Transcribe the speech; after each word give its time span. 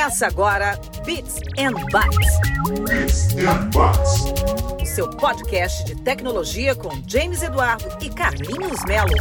Começa 0.00 0.28
agora 0.28 0.80
Bits 1.04 1.40
and 1.58 1.74
Bytes. 1.92 2.40
Bits 2.88 3.36
and 3.36 3.68
Bytes. 3.68 4.80
O 4.80 4.86
seu 4.86 5.10
podcast 5.10 5.84
de 5.84 5.94
tecnologia 5.94 6.74
com 6.74 6.88
James 7.06 7.42
Eduardo 7.42 7.84
e 8.02 8.08
Carlinhos 8.08 8.82
Melo. 8.86 9.12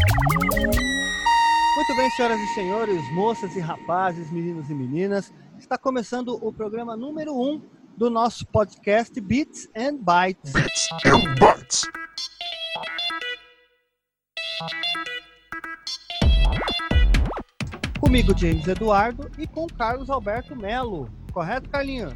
Muito 1.76 1.96
bem, 1.98 2.10
senhoras 2.12 2.40
e 2.40 2.54
senhores, 2.54 3.14
moças 3.14 3.54
e 3.58 3.60
rapazes, 3.60 4.32
meninos 4.32 4.70
e 4.70 4.74
meninas, 4.74 5.34
está 5.60 5.78
começando 5.78 6.40
o 6.42 6.54
programa 6.54 6.96
número 6.96 7.34
1 7.34 7.42
um 7.42 7.62
do 7.98 8.10
nosso 8.10 8.46
podcast 8.46 9.20
Bits 9.20 9.68
and 9.76 9.98
Bytes. 9.98 10.54
Bits 10.54 10.88
and 11.06 11.36
Bytes. 11.36 11.84
Comigo, 18.00 18.38
James 18.38 18.68
Eduardo, 18.68 19.30
e 19.38 19.46
com 19.46 19.68
Carlos 19.68 20.10
Alberto 20.10 20.56
Melo. 20.56 21.10
Correto, 21.32 21.70
Carlinhos? 21.70 22.14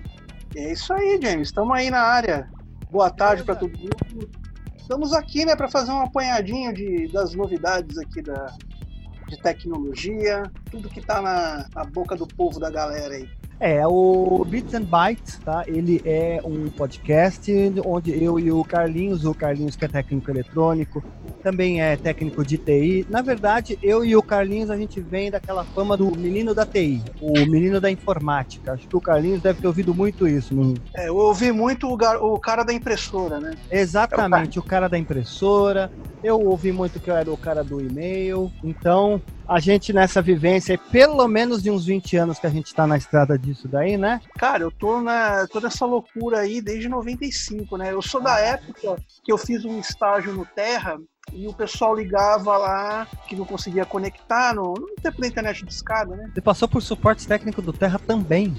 É 0.56 0.72
isso 0.72 0.94
aí, 0.94 1.20
James. 1.22 1.50
Estamos 1.50 1.76
aí 1.76 1.90
na 1.90 2.02
área. 2.02 2.50
Boa 2.90 3.10
tarde 3.10 3.44
para 3.44 3.56
todo 3.56 3.78
mundo. 3.78 4.30
Estamos 4.78 5.14
aqui, 5.14 5.46
né, 5.46 5.56
para 5.56 5.70
fazer 5.70 5.92
um 5.92 6.02
apanhadinho 6.02 6.74
de, 6.74 7.08
das 7.08 7.34
novidades 7.34 7.98
aqui 7.98 8.22
da, 8.22 8.56
de 9.28 9.42
tecnologia, 9.42 10.44
tudo 10.70 10.90
que 10.90 11.00
está 11.00 11.22
na, 11.22 11.68
na 11.74 11.84
boca 11.86 12.16
do 12.16 12.28
povo 12.28 12.60
da 12.60 12.70
galera 12.70 13.16
aí. 13.16 13.30
É, 13.60 13.86
o 13.88 14.46
Bits 14.46 14.74
and 14.74 14.84
Bytes, 14.84 15.40
tá? 15.44 15.64
Ele 15.68 16.02
é 16.04 16.42
um 16.44 16.70
podcast 16.70 17.52
onde 17.86 18.24
eu 18.24 18.40
e 18.40 18.52
o 18.52 18.64
Carlinhos, 18.64 19.26
o 19.26 19.34
Carlinhos 19.34 19.76
que 19.76 19.86
é 19.86 19.88
técnico 19.88 20.30
eletrônico, 20.30 21.04
também 21.42 21.82
é 21.82 21.96
técnico 21.96 22.44
de 22.44 22.58
TI. 22.58 23.06
Na 23.10 23.22
verdade, 23.22 23.78
eu 23.82 24.04
e 24.04 24.16
o 24.16 24.22
Carlinhos 24.22 24.70
a 24.70 24.78
gente 24.78 25.00
vem 25.00 25.32
daquela 25.32 25.64
fama 25.64 25.96
do 25.96 26.12
menino 26.18 26.54
da 26.54 26.66
TI, 26.66 27.02
o 27.22 27.34
menino 27.46 27.80
da 27.80 27.90
informática. 27.90 28.74
Acho 28.74 28.88
que 28.88 28.96
o 28.96 29.02
Carlinhos 29.02 29.42
deve 29.42 29.62
ter 29.62 29.68
ouvido 29.68 29.94
muito 29.94 30.28
isso. 30.28 30.54
Não? 30.54 30.74
É, 30.96 31.08
eu 31.08 31.16
ouvi 31.16 31.52
muito 31.52 31.88
o, 31.88 32.34
o 32.34 32.40
cara 32.40 32.64
da 32.64 32.74
impressora, 32.74 33.40
né? 33.40 33.54
Exatamente, 33.72 34.60
o 34.60 34.64
cara 34.64 34.88
da 34.88 34.98
impressora. 34.98 35.92
Eu 36.24 36.40
ouvi 36.40 36.72
muito 36.72 37.00
que 37.02 37.10
eu 37.10 37.16
era 37.16 37.32
o 37.32 37.38
cara 37.38 37.64
do 37.64 37.82
e-mail. 37.82 38.52
Então, 38.64 39.22
a 39.48 39.60
gente 39.60 39.92
nessa 39.92 40.22
vivência, 40.22 40.78
pelo 40.78 41.28
menos 41.28 41.62
de 41.62 41.70
uns 41.70 41.86
20 41.86 42.16
anos 42.16 42.40
que 42.40 42.48
a 42.48 42.50
gente 42.50 42.74
tá 42.74 42.88
na 42.88 42.98
estrada 42.98 43.38
disso 43.38 43.68
daí, 43.68 43.98
né? 43.98 44.22
Cara, 44.38 44.64
eu 44.64 44.72
tô, 44.72 45.02
na, 45.02 45.46
tô 45.48 45.60
nessa 45.60 45.86
loucura 45.86 46.40
aí 46.40 46.62
desde 46.62 46.88
95, 46.88 47.76
né? 47.76 47.92
Eu 47.92 48.02
sou 48.02 48.22
da 48.22 48.40
época 48.40 48.96
que 49.24 49.32
eu 49.32 49.38
fiz 49.38 49.66
um 49.66 49.80
estágio 49.80 50.34
no 50.34 50.46
Terra 50.46 50.98
e 51.34 51.48
o 51.48 51.54
pessoal 51.54 51.96
ligava 51.96 52.58
lá 52.58 53.08
que 53.28 53.36
não 53.36 53.46
conseguia 53.46 53.86
conectar 53.86 54.54
no, 54.54 54.74
no 54.74 54.96
tempo 55.02 55.20
da 55.20 55.28
internet 55.28 55.66
de 55.66 55.74
escada, 55.74 56.16
né? 56.16 56.32
Você 56.34 56.42
passou 56.42 56.68
por 56.68 56.82
suporte 56.82 57.28
técnico 57.28 57.62
do 57.62 57.74
Terra 57.74 58.00
também. 58.00 58.56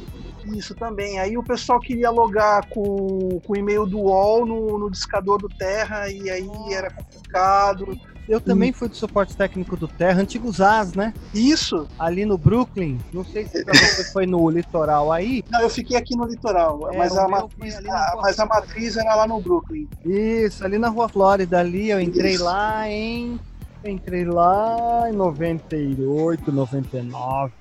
Isso 0.47 0.75
também. 0.75 1.19
Aí 1.19 1.37
o 1.39 1.43
pessoal 1.43 1.81
queria 1.81 2.11
logar 2.11 2.69
com, 2.69 3.41
com 3.45 3.53
o 3.53 3.57
e-mail 3.57 3.87
do 3.87 3.99
UOL 4.01 4.45
no, 4.47 4.79
no 4.79 4.91
discador 4.91 5.39
do 5.39 5.49
Terra 5.49 6.09
e 6.11 6.29
aí 6.31 6.49
era 6.73 6.91
complicado. 6.91 7.99
Eu 8.27 8.41
também 8.41 8.73
fui 8.73 8.89
do 8.89 8.97
suporte 8.97 9.37
técnico 9.37 9.77
do 9.77 9.87
Terra, 9.87 10.23
antigo 10.23 10.51
ZAS, 10.51 10.95
né? 10.95 11.13
Isso. 11.35 11.87
Ali 11.99 12.25
no 12.25 12.39
Brooklyn. 12.39 12.99
Não 13.13 13.23
sei 13.23 13.47
se 13.47 13.63
você 13.63 14.05
foi 14.13 14.25
no 14.27 14.49
litoral 14.49 15.13
aí. 15.13 15.45
Não, 15.53 15.61
eu 15.61 15.69
fiquei 15.69 15.95
aqui 15.97 16.17
no 16.17 16.25
litoral, 16.25 16.91
É, 16.91 16.97
mas, 16.97 17.15
a 17.17 17.29
matriz, 17.29 17.77
a- 17.87 18.19
mas 18.23 18.39
a 18.39 18.47
matriz 18.47 18.97
era 18.97 19.15
lá 19.15 19.27
no 19.27 19.41
Brooklyn. 19.43 19.87
Isso, 20.07 20.65
ali 20.65 20.79
na 20.79 20.89
Rua 20.89 21.07
Flórida, 21.09 21.61
ali 21.61 21.91
eu 21.91 22.01
entrei 22.01 22.33
Isso. 22.35 22.45
lá 22.45 22.89
em. 22.89 23.39
Entrei 23.85 24.25
lá 24.25 25.11
em 25.11 25.13
98, 25.13 26.51
99. 26.51 27.53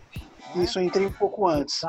Isso, 0.56 0.80
eu 0.80 0.84
entrei 0.84 1.08
um 1.08 1.12
pouco 1.12 1.48
antes. 1.48 1.82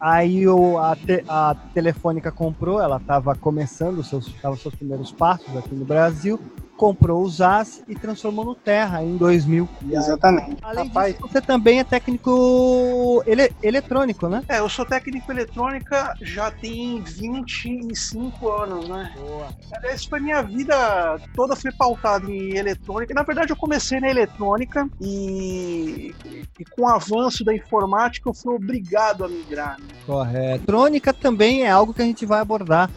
Aí 0.00 0.46
o, 0.48 0.78
a, 0.78 0.94
te- 0.96 1.24
a 1.28 1.56
Telefônica 1.74 2.30
comprou, 2.32 2.80
ela 2.80 2.96
estava 2.96 3.34
começando, 3.34 3.98
os 3.98 4.08
seus, 4.08 4.26
seus 4.60 4.74
primeiros 4.74 5.12
passos 5.12 5.54
aqui 5.56 5.74
no 5.74 5.84
Brasil, 5.84 6.38
comprou 6.78 7.24
o 7.24 7.28
ZAS 7.28 7.82
e 7.88 7.94
transformou 7.96 8.44
no 8.44 8.54
Terra 8.54 9.02
em 9.02 9.16
2000. 9.16 9.68
E 9.82 9.90
aí, 9.90 9.96
Exatamente. 9.96 10.56
além 10.62 10.86
Rapaz, 10.86 11.14
disso, 11.16 11.28
você 11.28 11.40
também 11.42 11.80
é 11.80 11.84
técnico 11.84 13.20
ele- 13.26 13.52
eletrônico, 13.62 14.28
né? 14.28 14.44
é, 14.48 14.60
eu 14.60 14.68
sou 14.68 14.86
técnico 14.86 15.30
eletrônica 15.32 16.14
já 16.22 16.50
tem 16.52 17.02
25 17.02 18.48
anos, 18.50 18.88
né? 18.88 19.12
Boa. 19.16 19.48
Aliás, 19.72 20.04
foi 20.04 20.20
minha 20.20 20.40
vida 20.42 21.18
toda 21.34 21.56
foi 21.56 21.72
pautada 21.72 22.30
em 22.30 22.56
eletrônica. 22.56 23.12
Na 23.12 23.22
verdade, 23.24 23.50
eu 23.50 23.56
comecei 23.56 23.98
na 24.00 24.08
eletrônica 24.08 24.88
e, 25.00 26.14
e 26.58 26.64
com 26.64 26.82
o 26.82 26.88
avanço 26.88 27.44
da 27.44 27.54
informática 27.54 28.28
eu 28.28 28.34
fui 28.34 28.54
obrigado 28.54 29.24
a 29.24 29.28
migrar. 29.28 29.78
né? 29.80 29.86
Correto. 30.06 30.54
Eletrônica 30.58 31.12
também 31.12 31.64
é 31.64 31.70
algo 31.70 31.92
que 31.92 32.02
a 32.02 32.04
gente 32.04 32.24
vai 32.24 32.40
abordar 32.40 32.88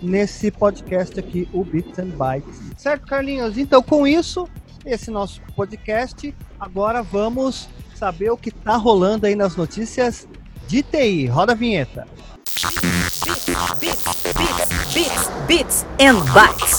nesse 0.00 0.50
podcast 0.50 1.18
aqui, 1.18 1.48
o 1.52 1.64
Bits 1.64 1.98
and 1.98 2.10
Bytes. 2.10 2.60
Certo, 2.76 3.06
Carlinhos? 3.06 3.58
Então, 3.58 3.82
com 3.82 4.06
isso, 4.06 4.48
esse 4.84 5.10
nosso 5.10 5.40
podcast, 5.54 6.34
agora 6.58 7.02
vamos 7.02 7.68
saber 7.94 8.30
o 8.30 8.36
que 8.36 8.50
está 8.50 8.76
rolando 8.76 9.26
aí 9.26 9.34
nas 9.34 9.56
notícias 9.56 10.28
de 10.66 10.82
TI. 10.82 11.26
Roda 11.26 11.52
a 11.52 11.56
vinheta. 11.56 12.06
Bits, 12.44 13.24
bits, 13.78 14.94
bits, 14.94 15.30
bits 15.46 15.86
and 16.00 16.20
Bytes. 16.32 16.78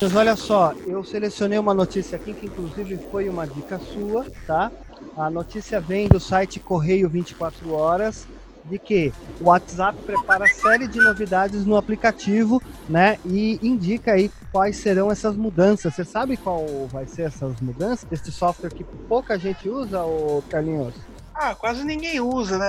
Mas 0.00 0.16
olha 0.16 0.34
só, 0.34 0.72
eu 0.86 1.04
selecionei 1.04 1.58
uma 1.58 1.74
notícia 1.74 2.16
aqui 2.16 2.32
que 2.32 2.46
inclusive 2.46 2.98
foi 3.10 3.28
uma 3.28 3.46
dica 3.46 3.78
sua, 3.78 4.24
tá? 4.46 4.72
A 5.16 5.28
notícia 5.28 5.80
vem 5.80 6.08
do 6.08 6.18
site 6.18 6.58
Correio 6.58 7.08
24 7.08 7.70
Horas 7.72 8.26
de 8.70 8.78
que 8.78 9.12
o 9.40 9.46
WhatsApp 9.46 9.98
prepara 10.06 10.46
série 10.46 10.86
de 10.86 10.98
novidades 10.98 11.66
no 11.66 11.76
aplicativo, 11.76 12.62
né? 12.88 13.18
E 13.26 13.58
indica 13.62 14.12
aí 14.12 14.30
quais 14.52 14.76
serão 14.76 15.10
essas 15.10 15.36
mudanças. 15.36 15.94
Você 15.94 16.04
sabe 16.04 16.36
qual 16.36 16.64
vai 16.86 17.06
ser 17.06 17.22
essas 17.22 17.60
mudanças? 17.60 18.06
Este 18.10 18.30
software 18.30 18.70
que 18.70 18.84
pouca 19.08 19.38
gente 19.38 19.68
usa, 19.68 20.02
ô 20.02 20.42
Carlinhos? 20.48 20.94
Ah, 21.42 21.54
quase 21.54 21.82
ninguém 21.84 22.20
usa, 22.20 22.58
né? 22.58 22.66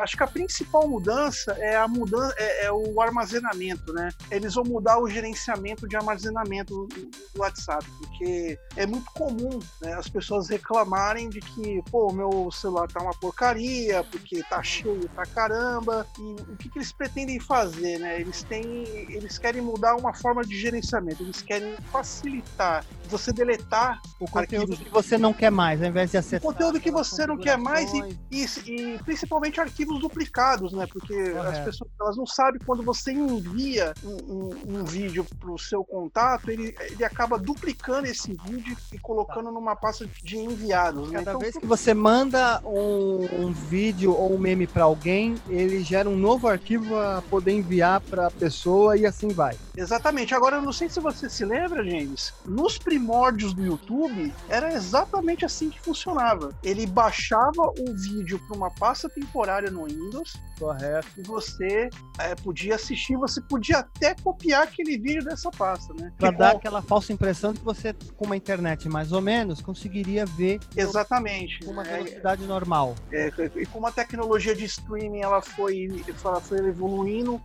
Acho 0.00 0.16
que 0.16 0.22
a 0.24 0.26
principal 0.26 0.88
mudança 0.88 1.52
é 1.60 1.76
a 1.76 1.86
mudança 1.86 2.34
é, 2.38 2.64
é 2.64 2.72
o 2.72 3.00
armazenamento, 3.00 3.92
né? 3.92 4.08
Eles 4.32 4.54
vão 4.54 4.64
mudar 4.64 4.98
o 4.98 5.08
gerenciamento 5.08 5.86
de 5.86 5.94
armazenamento 5.96 6.88
do, 6.88 7.10
WhatsApp, 7.38 7.86
porque 7.98 8.58
é 8.74 8.84
muito 8.84 9.08
comum 9.12 9.60
né, 9.80 9.94
as 9.94 10.08
pessoas 10.08 10.48
reclamarem 10.48 11.28
de 11.30 11.38
que, 11.38 11.80
pô, 11.88 12.12
meu 12.12 12.50
celular 12.50 12.88
tá 12.88 13.00
uma 13.00 13.12
porcaria, 13.14 14.02
porque 14.02 14.42
tá 14.42 14.60
cheio 14.60 15.08
pra 15.14 15.24
caramba. 15.26 16.04
E 16.18 16.52
o 16.52 16.56
que, 16.56 16.68
que 16.68 16.78
eles 16.78 16.92
pretendem 16.92 17.38
fazer, 17.38 17.98
né? 17.98 18.20
Eles 18.20 18.42
têm, 18.42 18.84
eles 19.08 19.38
querem 19.38 19.62
mudar 19.62 19.94
uma 19.94 20.12
forma 20.12 20.42
de 20.42 20.58
gerenciamento, 20.58 21.22
eles 21.22 21.42
querem 21.42 21.76
facilitar 21.92 22.84
você 23.08 23.32
deletar 23.32 24.00
O 24.18 24.28
conteúdo 24.28 24.72
Arquivos- 24.72 24.78
que 24.78 24.88
você 24.90 25.16
não 25.18 25.32
quer 25.32 25.50
mais, 25.50 25.80
ao 25.80 25.88
invés 25.88 26.10
de 26.10 26.16
o 26.16 26.20
acessar. 26.20 26.40
conteúdo 26.40 26.80
que 26.80 26.90
você 26.90 27.24
não 27.26 27.36
quer 27.36 27.56
mais 27.56 27.92
e, 27.92 27.99
e, 28.30 28.44
e 28.66 28.98
principalmente 29.04 29.60
arquivos 29.60 30.00
duplicados, 30.00 30.72
né? 30.72 30.86
Porque 30.90 31.14
as 31.14 31.58
pessoas 31.60 31.90
elas 32.00 32.16
não 32.16 32.26
sabem 32.26 32.60
quando 32.64 32.82
você 32.82 33.12
envia 33.12 33.92
um, 34.04 34.10
um- 34.10 34.80
um 34.80 34.84
vídeo 34.84 35.24
para 35.38 35.50
o 35.52 35.58
seu 35.58 35.84
contato, 35.84 36.50
ele, 36.50 36.74
ele 36.90 37.04
acaba 37.04 37.38
duplicando 37.38 38.06
esse 38.06 38.34
vídeo 38.46 38.76
e 38.92 38.98
colocando 38.98 39.50
numa 39.50 39.76
pasta 39.76 40.06
de 40.22 40.38
enviados. 40.38 41.08
Né? 41.10 41.18
Cada 41.18 41.30
Então, 41.32 41.40
vez 41.40 41.56
que 41.56 41.66
você 41.66 41.92
manda 41.94 42.60
um, 42.64 43.46
um 43.46 43.52
vídeo 43.52 44.12
ou 44.12 44.34
um 44.34 44.38
meme 44.38 44.66
para 44.66 44.84
alguém, 44.84 45.34
ele 45.48 45.82
gera 45.82 46.08
um 46.08 46.16
novo 46.16 46.48
arquivo 46.48 46.96
a 46.96 47.22
poder 47.28 47.52
enviar 47.52 48.00
para 48.00 48.26
a 48.28 48.30
pessoa 48.30 48.96
e 48.96 49.06
assim 49.06 49.28
vai. 49.28 49.56
Exatamente. 49.76 50.34
Agora, 50.34 50.56
eu 50.56 50.62
não 50.62 50.72
sei 50.72 50.88
se 50.88 51.00
você 51.00 51.28
se 51.28 51.44
lembra, 51.44 51.84
James, 51.84 52.32
nos 52.44 52.78
primórdios 52.78 53.54
do 53.54 53.64
YouTube, 53.64 54.32
era 54.48 54.72
exatamente 54.72 55.44
assim 55.44 55.70
que 55.70 55.80
funcionava. 55.80 56.50
Ele 56.62 56.86
baixava 56.86 57.70
o 57.88 57.94
vídeo 57.94 58.38
para 58.46 58.56
uma 58.56 58.70
pasta 58.70 59.08
temporária 59.08 59.70
no 59.70 59.84
Windows 59.84 60.34
Correto. 60.60 61.08
e 61.16 61.22
você 61.22 61.88
é, 62.18 62.34
podia 62.34 62.74
assistir, 62.74 63.16
você 63.16 63.40
podia 63.40 63.78
até 63.78 64.14
copiar 64.14 64.62
aquele 64.64 64.98
vídeo 64.98 65.24
dessa 65.24 65.50
pasta, 65.50 65.92
né? 65.94 66.12
Para 66.18 66.30
dar 66.30 66.50
aquela 66.56 66.82
falsa 66.82 67.12
impressão 67.12 67.52
de 67.52 67.58
que 67.60 67.64
você, 67.64 67.94
com 68.16 68.26
uma 68.26 68.36
internet 68.36 68.88
mais 68.88 69.10
ou 69.10 69.20
menos, 69.22 69.60
conseguiria 69.62 70.26
ver 70.26 70.60
Exatamente. 70.76 71.58
com 71.64 71.70
uma 71.70 71.82
É, 71.86 71.96
velocidade 71.96 72.44
normal. 72.46 72.94
é, 73.10 73.30
e 73.56 73.64
como 73.66 73.86
a 73.86 73.92
tecnologia 73.92 74.54
de 74.54 74.64
streaming 74.66 75.22
ela 75.22 75.40
foi, 75.40 75.88
ela 76.24 76.40
foi 76.40 76.58
evoluindo 76.58 77.40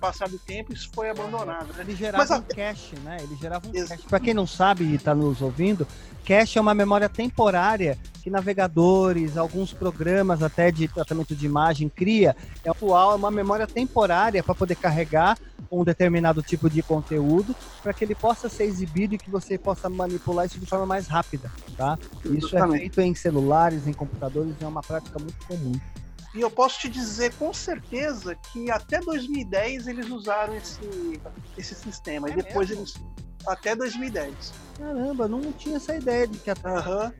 passar 0.00 0.28
do 0.30 0.38
tempo, 0.38 0.72
isso 0.72 0.88
foi 0.94 1.10
abandonado, 1.10 1.66
né? 1.74 1.80
Ele 1.80 1.94
gerava 1.94 2.18
Mas 2.24 2.30
a- 2.30 2.38
um 2.38 2.42
cache, 2.42 2.96
né? 3.04 3.18
Ele 3.20 3.36
gerava 3.36 3.68
um 3.68 3.72
cache. 3.72 4.02
Para 4.08 4.20
quem 4.20 4.32
não 4.32 4.46
sabe 4.46 4.84
e 4.84 4.94
está 4.94 5.14
nos 5.14 5.42
ouvindo, 5.42 5.86
cache 6.24 6.56
é 6.56 6.60
uma 6.60 6.72
memória 6.74 7.06
temporária 7.08 7.98
que 8.22 8.30
navegadores, 8.30 9.36
alguns 9.36 9.72
programas 9.74 10.42
até 10.42 10.70
de 10.70 10.86
tratamento 10.88 11.34
de 11.34 11.44
imagem 11.46 11.88
cria. 11.88 12.34
É 12.64 12.70
atual, 12.70 13.12
é 13.12 13.14
uma 13.14 13.30
memória 13.30 13.66
temporária 13.66 14.42
para 14.42 14.54
poder 14.54 14.76
carregar 14.76 15.38
um 15.70 15.84
determinado 15.84 16.42
tipo 16.42 16.68
de 16.68 16.82
conteúdo 16.82 17.54
para 17.82 17.92
que 17.94 18.04
ele 18.04 18.14
possa 18.14 18.48
ser 18.48 18.64
exibido 18.64 19.14
e 19.14 19.18
que 19.18 19.30
você 19.30 19.56
possa 19.56 19.88
manipular 19.88 20.46
isso 20.46 20.58
de 20.58 20.66
forma 20.66 20.84
mais 20.84 21.06
rápida, 21.06 21.50
tá? 21.76 21.98
Isso 22.24 22.56
é 22.56 22.68
feito 22.68 23.00
em 23.00 23.14
celulares, 23.14 23.86
em 23.86 23.92
computadores, 23.92 24.54
é 24.60 24.66
uma 24.66 24.82
prática 24.82 25.18
muito 25.18 25.46
comum. 25.46 25.72
E 26.34 26.40
eu 26.40 26.50
posso 26.50 26.78
te 26.78 26.88
dizer 26.88 27.34
com 27.34 27.52
certeza 27.52 28.36
que 28.36 28.70
até 28.70 29.00
2010 29.00 29.88
eles 29.88 30.08
usaram 30.08 30.54
esse, 30.54 31.20
esse 31.58 31.74
sistema. 31.74 32.28
É 32.28 32.32
e 32.32 32.36
depois 32.36 32.68
mesmo? 32.68 32.82
eles. 32.82 32.94
Até 33.46 33.74
2010. 33.74 34.52
Caramba, 34.76 35.26
não 35.26 35.52
tinha 35.52 35.76
essa 35.76 35.96
ideia 35.96 36.28
de 36.28 36.38
que 36.38 36.50
a 36.50 36.54
Aham. 36.62 37.12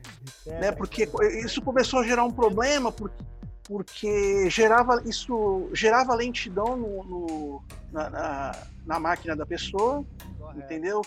É, 0.45 0.59
né? 0.61 0.71
Porque 0.71 1.09
isso 1.43 1.61
começou 1.61 1.99
a 1.99 2.03
gerar 2.03 2.23
um 2.23 2.31
problema, 2.31 2.91
porque, 2.91 3.15
porque 3.71 4.49
gerava 4.49 5.01
isso 5.05 5.69
gerava 5.73 6.13
lentidão 6.13 6.75
no, 6.75 7.03
no- 7.05 7.63
na, 7.89 8.09
na, 8.09 8.67
na 8.85 8.99
máquina 8.99 9.33
da 9.33 9.45
pessoa, 9.45 10.05
correto. 10.37 10.59
entendeu? 10.59 11.01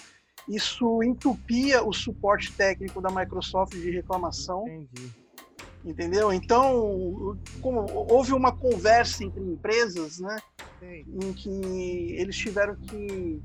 Isso 0.49 1.03
entupia 1.03 1.83
o 1.85 1.93
suporte 1.93 2.53
técnico 2.55 3.03
da 3.03 3.11
Microsoft 3.11 3.73
de 3.75 3.91
reclamação, 3.91 4.67
Entendi. 4.67 5.11
entendeu? 5.85 6.33
Então, 6.33 7.39
como 7.61 7.81
houve 7.91 8.33
uma 8.33 8.51
conversa 8.57 9.25
entre 9.25 9.43
empresas, 9.43 10.19
né, 10.21 10.37
Sei. 10.81 11.05
em 11.07 11.33
que 11.35 11.51
eles 12.19 12.37
tiveram 12.37 12.77
que, 12.77 13.43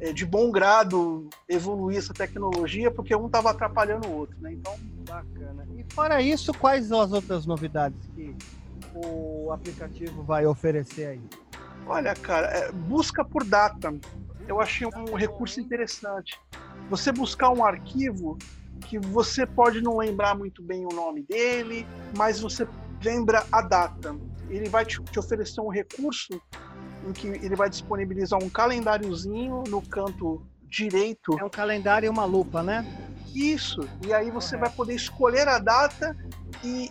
eh, 0.00 0.12
de 0.12 0.24
bom 0.24 0.50
grado, 0.50 1.28
evoluir 1.48 1.98
essa 1.98 2.14
tecnologia, 2.14 2.90
porque 2.90 3.14
um 3.14 3.26
estava 3.26 3.50
atrapalhando 3.50 4.08
o 4.08 4.16
outro, 4.16 4.36
né? 4.40 4.52
Então, 4.52 4.76
Bacana. 5.08 5.66
E 5.74 5.84
fora 5.92 6.20
isso, 6.20 6.52
quais 6.52 6.86
são 6.86 7.00
as 7.00 7.12
outras 7.12 7.46
novidades 7.46 7.98
que 8.14 8.36
o 8.94 9.50
aplicativo 9.50 10.22
vai 10.22 10.46
oferecer 10.46 11.06
aí? 11.06 11.22
Olha, 11.86 12.14
cara, 12.14 12.46
é, 12.48 12.70
busca 12.70 13.24
por 13.24 13.42
data. 13.42 13.94
Eu 14.46 14.60
achei 14.60 14.86
um 14.86 15.14
recurso 15.14 15.60
interessante. 15.60 16.38
Você 16.90 17.10
buscar 17.10 17.50
um 17.50 17.64
arquivo 17.64 18.36
que 18.86 18.98
você 18.98 19.46
pode 19.46 19.80
não 19.80 19.96
lembrar 19.96 20.36
muito 20.36 20.62
bem 20.62 20.84
o 20.84 20.94
nome 20.94 21.22
dele, 21.22 21.86
mas 22.16 22.40
você 22.40 22.68
lembra 23.02 23.44
a 23.50 23.62
data. 23.62 24.14
Ele 24.50 24.68
vai 24.68 24.84
te, 24.84 25.02
te 25.02 25.18
oferecer 25.18 25.60
um 25.60 25.68
recurso 25.68 26.40
em 27.06 27.12
que 27.12 27.26
ele 27.26 27.56
vai 27.56 27.68
disponibilizar 27.68 28.42
um 28.42 28.48
calendáriozinho 28.48 29.64
no 29.68 29.82
canto 29.82 30.42
direito. 30.62 31.38
É 31.38 31.44
um 31.44 31.50
calendário 31.50 32.06
e 32.06 32.10
uma 32.10 32.24
lupa, 32.24 32.62
né? 32.62 32.84
Isso. 33.34 33.80
E 34.06 34.12
aí 34.12 34.30
você 34.30 34.56
Correto. 34.56 34.60
vai 34.60 34.70
poder 34.76 34.94
escolher 34.94 35.48
a 35.48 35.58
data 35.58 36.16
e 36.64 36.90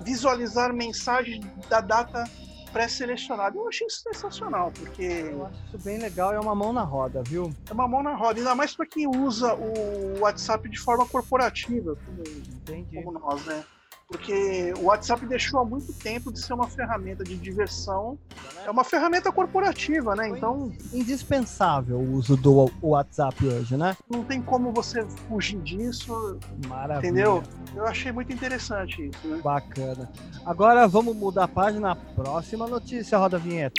visualizar 0.00 0.72
mensagens 0.72 1.44
da 1.68 1.80
data 1.80 2.24
pré-selecionada. 2.72 3.56
Eu 3.56 3.68
achei 3.68 3.86
isso 3.86 4.02
sensacional, 4.02 4.70
porque 4.72 5.02
Eu 5.02 5.46
acho 5.46 5.58
isso 5.68 5.84
bem 5.84 5.98
legal, 5.98 6.32
é 6.32 6.40
uma 6.40 6.54
mão 6.54 6.72
na 6.72 6.82
roda, 6.82 7.22
viu? 7.22 7.52
É 7.68 7.72
uma 7.72 7.88
mão 7.88 8.02
na 8.02 8.14
roda, 8.14 8.38
ainda 8.38 8.54
mais 8.54 8.74
para 8.74 8.86
quem 8.86 9.06
usa 9.06 9.54
o 9.54 10.20
WhatsApp 10.20 10.68
de 10.68 10.78
forma 10.78 11.06
corporativa, 11.06 11.96
como, 11.96 12.22
Entendi. 12.22 13.02
como 13.02 13.18
nós, 13.18 13.44
né? 13.46 13.64
Porque 14.08 14.72
o 14.78 14.84
WhatsApp 14.84 15.26
deixou 15.26 15.60
há 15.60 15.64
muito 15.66 15.92
tempo 15.92 16.32
de 16.32 16.40
ser 16.40 16.54
uma 16.54 16.66
ferramenta 16.66 17.22
de 17.22 17.36
diversão. 17.36 18.18
É 18.64 18.70
uma 18.70 18.82
ferramenta 18.82 19.30
corporativa, 19.30 20.16
né? 20.16 20.30
Então 20.30 20.72
Indispensável 20.94 21.98
o 21.98 22.12
uso 22.14 22.34
do 22.34 22.70
WhatsApp 22.80 23.46
hoje, 23.46 23.76
né? 23.76 23.94
não 24.10 24.24
tem 24.24 24.40
como 24.40 24.72
você 24.72 25.04
fugir 25.28 25.60
disso, 25.60 26.38
Maravilha. 26.66 27.06
entendeu? 27.06 27.42
Eu 27.76 27.86
achei 27.86 28.10
muito 28.10 28.32
interessante 28.32 29.10
isso, 29.10 29.28
né? 29.28 29.40
Bacana. 29.44 30.10
Agora 30.46 30.88
vamos 30.88 31.14
mudar 31.14 31.44
a 31.44 31.48
página. 31.48 31.94
Próxima 31.94 32.66
notícia, 32.66 33.18
roda 33.18 33.36
a 33.36 33.40
vinheta. 33.40 33.74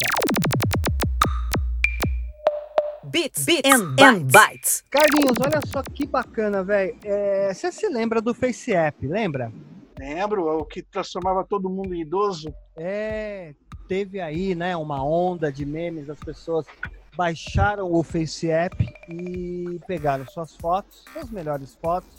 Bits, 3.06 3.46
Bits 3.46 3.72
and, 3.74 3.96
bytes. 4.28 4.84
Carlinhos, 4.92 5.38
olha 5.42 5.60
só 5.66 5.82
que 5.82 6.06
bacana, 6.06 6.64
velho. 6.64 6.96
É, 7.04 7.52
Você 7.52 7.72
se 7.72 7.90
lembra 7.90 8.22
do 8.22 8.36
Face 8.36 8.72
App, 8.72 9.08
lembra? 9.08 9.52
Lembro, 10.00 10.48
é 10.48 10.54
o 10.54 10.64
que 10.64 10.82
transformava 10.82 11.44
todo 11.44 11.70
mundo 11.70 11.94
em 11.94 12.00
idoso. 12.00 12.54
É, 12.78 13.54
teve 13.86 14.22
aí, 14.22 14.56
né, 14.56 14.78
uma 14.78 15.04
onda 15.04 15.52
de 15.52 15.66
memes, 15.66 16.10
as 16.10 16.20
pessoas 16.22 16.66
baixaram 17.18 17.92
o 17.92 18.02
Face 18.02 18.50
App 18.50 18.78
e 19.10 19.78
pegaram 19.86 20.26
suas 20.26 20.56
fotos, 20.56 21.04
suas 21.12 21.30
melhores 21.30 21.78
fotos, 21.82 22.10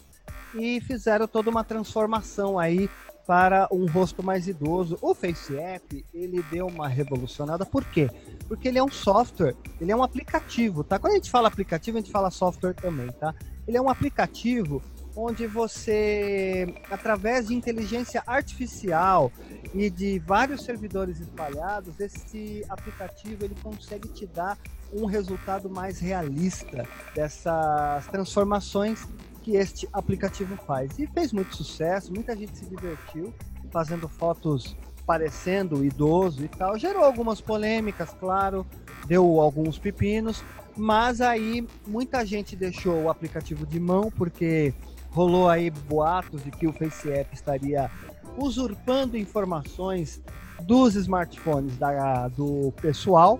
e 0.55 0.79
fizeram 0.83 1.27
toda 1.27 1.49
uma 1.49 1.65
transformação 1.65 2.59
aí 2.59 2.91
para 3.27 3.67
um 3.73 3.87
rosto 3.87 4.23
mais 4.23 4.47
idoso. 4.47 4.99
O 5.01 5.15
Face 5.15 5.57
App, 5.57 6.05
ele 6.13 6.43
deu 6.51 6.67
uma 6.67 6.87
revolucionada, 6.87 7.65
por 7.65 7.87
quê? 7.87 8.11
Porque 8.47 8.69
ele 8.69 8.79
é 8.79 8.85
um 8.85 8.91
software, 8.91 9.57
ele 9.81 9.91
é 9.91 9.97
um 9.97 10.03
aplicativo, 10.03 10.85
tá? 10.85 10.99
Quando 10.99 11.15
a 11.15 11.17
gente 11.17 11.31
fala 11.31 11.49
aplicativo, 11.49 11.97
a 11.97 12.01
gente 12.03 12.13
fala 12.13 12.31
software 12.31 12.75
também, 12.75 13.11
tá? 13.13 13.35
Ele 13.67 13.79
é 13.79 13.81
um 13.81 13.89
aplicativo 13.89 14.83
onde 15.17 15.47
você, 15.47 16.75
através 16.91 17.49
de 17.49 17.55
inteligência 17.55 18.23
artificial 18.27 19.33
e 19.75 19.91
de 19.91 20.19
vários 20.21 20.63
servidores 20.65 21.21
espalhados, 21.21 21.99
esse 22.01 22.65
aplicativo 22.69 23.45
ele 23.45 23.57
consegue 23.63 24.09
te 24.09 24.27
dar 24.27 24.59
um 24.93 25.05
resultado 25.07 25.71
mais 25.71 25.99
realista 25.99 26.87
dessas 27.15 28.07
transformações 28.09 29.07
que 29.43 29.57
este 29.57 29.89
aplicativo 29.93 30.57
faz. 30.57 30.99
E 30.99 31.07
fez 31.07 31.33
muito 31.33 31.57
sucesso, 31.57 32.13
muita 32.13 32.37
gente 32.37 32.57
se 32.57 32.67
divertiu 32.67 33.33
fazendo 33.71 34.09
fotos 34.09 34.77
parecendo 35.07 35.85
idoso 35.85 36.45
e 36.45 36.49
tal. 36.49 36.79
Gerou 36.79 37.03
algumas 37.03 37.41
polêmicas, 37.41 38.15
claro, 38.21 38.65
deu 39.09 39.41
alguns 39.41 39.77
pepinos, 39.77 40.45
mas 40.77 41.21
aí 41.21 41.67
muita 41.85 42.25
gente 42.25 42.55
deixou 42.55 43.03
o 43.03 43.11
aplicativo 43.11 43.67
de 43.67 43.81
mão 43.81 44.11
porque 44.11 44.73
rolou 45.11 45.49
aí 45.49 45.71
boatos 45.71 46.43
de 46.43 46.51
que 46.51 46.67
o 46.67 46.73
Face 46.73 47.11
App 47.11 47.35
estaria 47.35 47.91
usurpando 48.37 49.17
informações 49.17 50.21
dos 50.63 50.95
smartphones 50.95 51.77
da, 51.77 52.29
do 52.29 52.73
pessoal 52.81 53.39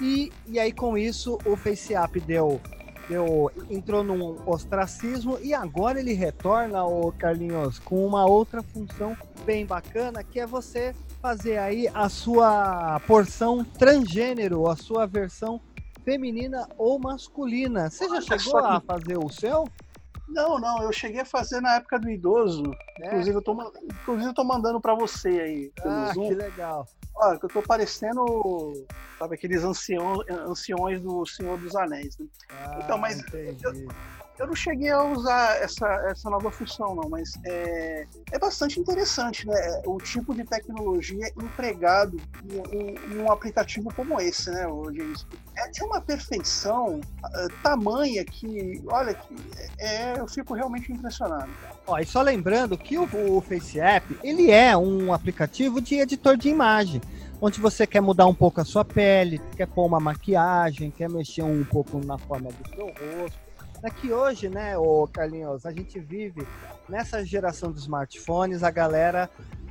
e, 0.00 0.32
e 0.48 0.58
aí 0.58 0.72
com 0.72 0.98
isso 0.98 1.38
o 1.44 1.56
Face 1.56 1.94
App 1.94 2.18
deu, 2.20 2.60
deu 3.08 3.50
entrou 3.70 4.02
num 4.02 4.36
ostracismo 4.48 5.38
e 5.40 5.54
agora 5.54 6.00
ele 6.00 6.12
retorna 6.12 6.84
o 6.84 7.12
Carlinhos 7.12 7.78
com 7.78 8.04
uma 8.04 8.26
outra 8.26 8.62
função 8.62 9.16
bem 9.44 9.64
bacana 9.64 10.24
que 10.24 10.40
é 10.40 10.46
você 10.46 10.94
fazer 11.20 11.56
aí 11.58 11.88
a 11.94 12.08
sua 12.08 13.00
porção 13.06 13.64
transgênero, 13.64 14.68
a 14.68 14.74
sua 14.74 15.06
versão 15.06 15.60
feminina 16.04 16.68
ou 16.76 16.98
masculina. 16.98 17.88
Você 17.88 18.08
já 18.08 18.20
chegou 18.20 18.58
a 18.58 18.80
fazer 18.80 19.16
o 19.16 19.28
seu? 19.28 19.68
Não, 20.32 20.58
não, 20.58 20.82
eu 20.82 20.92
cheguei 20.92 21.20
a 21.20 21.24
fazer 21.26 21.60
na 21.60 21.76
época 21.76 21.98
do 21.98 22.08
idoso. 22.10 22.62
É? 23.00 23.06
Inclusive, 23.06 23.36
eu 23.36 23.42
tô, 23.42 23.52
inclusive, 23.84 24.30
eu 24.30 24.34
tô 24.34 24.44
mandando 24.44 24.80
para 24.80 24.94
você 24.94 25.28
aí, 25.28 25.70
pelo 25.82 25.94
Ah, 25.94 26.12
Zoom. 26.14 26.28
que 26.28 26.34
legal. 26.34 26.86
Olha, 27.14 27.38
que 27.38 27.44
eu 27.44 27.50
tô 27.50 27.62
parecendo, 27.62 28.24
sabe, 29.18 29.34
aqueles 29.34 29.62
ancião, 29.62 30.22
anciões 30.46 31.00
do 31.02 31.26
Senhor 31.26 31.58
dos 31.58 31.76
Anéis. 31.76 32.16
né? 32.18 32.26
Ah, 32.50 32.80
Então, 32.82 32.96
mas 32.98 33.18
entendi. 33.20 33.86
Eu 34.38 34.46
não 34.46 34.54
cheguei 34.56 34.90
a 34.90 35.02
usar 35.04 35.56
essa, 35.62 35.86
essa 36.10 36.30
nova 36.30 36.50
função, 36.50 36.94
não, 36.94 37.08
mas 37.08 37.34
é, 37.44 38.06
é 38.32 38.38
bastante 38.38 38.80
interessante, 38.80 39.46
né? 39.46 39.82
O 39.84 39.98
tipo 39.98 40.34
de 40.34 40.42
tecnologia 40.44 41.30
empregado 41.36 42.16
em, 42.50 42.76
em- 42.76 42.94
em 43.14 43.18
um 43.20 43.30
aplicativo 43.30 43.92
como 43.94 44.18
esse, 44.20 44.50
né, 44.50 44.62
James? 44.96 45.26
É 45.56 45.68
de 45.70 45.84
uma 45.84 46.00
perfeição 46.00 46.98
ah, 47.22 47.46
tamanha 47.62 48.24
que, 48.24 48.82
olha, 48.88 49.14
que 49.14 49.36
é, 49.78 50.18
eu 50.18 50.26
fico 50.26 50.54
realmente 50.54 50.90
impressionado. 50.90 51.50
Ó, 51.86 51.98
e 51.98 52.06
só 52.06 52.22
lembrando 52.22 52.76
que 52.78 52.98
o, 52.98 53.06
o 53.36 53.40
Face 53.42 53.78
App, 53.78 54.18
ele 54.24 54.50
é 54.50 54.76
um 54.76 55.12
aplicativo 55.12 55.80
de 55.80 55.96
editor 55.96 56.36
de 56.38 56.48
imagem, 56.48 57.00
onde 57.40 57.60
você 57.60 57.86
quer 57.86 58.00
mudar 58.00 58.26
um 58.26 58.34
pouco 58.34 58.60
a 58.60 58.64
sua 58.64 58.84
pele, 58.84 59.40
quer 59.56 59.66
pôr 59.66 59.84
uma 59.84 60.00
maquiagem, 60.00 60.90
quer 60.90 61.10
mexer 61.10 61.42
um 61.42 61.62
pouco 61.64 61.98
na 62.04 62.16
forma 62.16 62.50
do 62.50 62.68
seu 62.74 62.86
rosto. 62.86 63.38
É 63.82 63.90
que 63.90 64.12
hoje, 64.12 64.48
né, 64.48 64.78
ô 64.78 65.08
Carlinhos, 65.08 65.66
a 65.66 65.72
gente 65.72 65.98
vive 65.98 66.46
nessa 66.88 67.24
geração 67.24 67.72
de 67.72 67.80
smartphones, 67.80 68.62
a 68.62 68.70
galera 68.70 69.28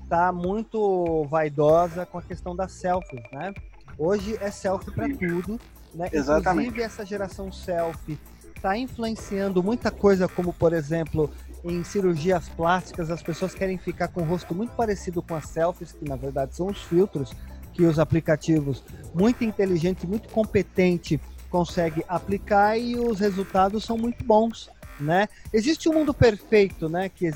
tá 0.09 0.33
muito 0.33 1.25
vaidosa 1.29 2.05
com 2.05 2.17
a 2.17 2.21
questão 2.21 2.53
das 2.53 2.73
selfies, 2.73 3.23
né? 3.31 3.53
Hoje 3.97 4.37
é 4.41 4.51
selfie 4.51 4.91
para 4.91 5.07
tudo, 5.07 5.57
né? 5.95 6.09
Exatamente. 6.11 6.67
Inclusive 6.67 6.81
essa 6.81 7.05
geração 7.05 7.51
selfie 7.53 8.19
está 8.53 8.77
influenciando 8.77 9.63
muita 9.63 9.89
coisa, 9.89 10.27
como 10.27 10.51
por 10.51 10.73
exemplo 10.73 11.31
em 11.63 11.81
cirurgias 11.83 12.49
plásticas, 12.49 13.09
as 13.09 13.23
pessoas 13.23 13.53
querem 13.53 13.77
ficar 13.77 14.09
com 14.09 14.21
o 14.21 14.25
rosto 14.25 14.53
muito 14.53 14.73
parecido 14.73 15.21
com 15.21 15.35
as 15.35 15.45
selfies, 15.45 15.93
que 15.93 16.03
na 16.03 16.17
verdade 16.17 16.53
são 16.53 16.67
os 16.67 16.81
filtros 16.83 17.33
que 17.73 17.83
os 17.83 17.97
aplicativos 17.97 18.83
muito 19.13 19.45
inteligentes, 19.45 20.03
muito 20.03 20.27
competente 20.27 21.19
consegue 21.51 22.03
aplicar 22.07 22.77
e 22.77 22.95
os 22.95 23.19
resultados 23.19 23.83
são 23.83 23.97
muito 23.97 24.23
bons, 24.23 24.69
né? 24.99 25.27
Existe 25.53 25.89
um 25.89 25.93
mundo 25.93 26.13
perfeito, 26.13 26.89
né, 26.89 27.09
que 27.09 27.31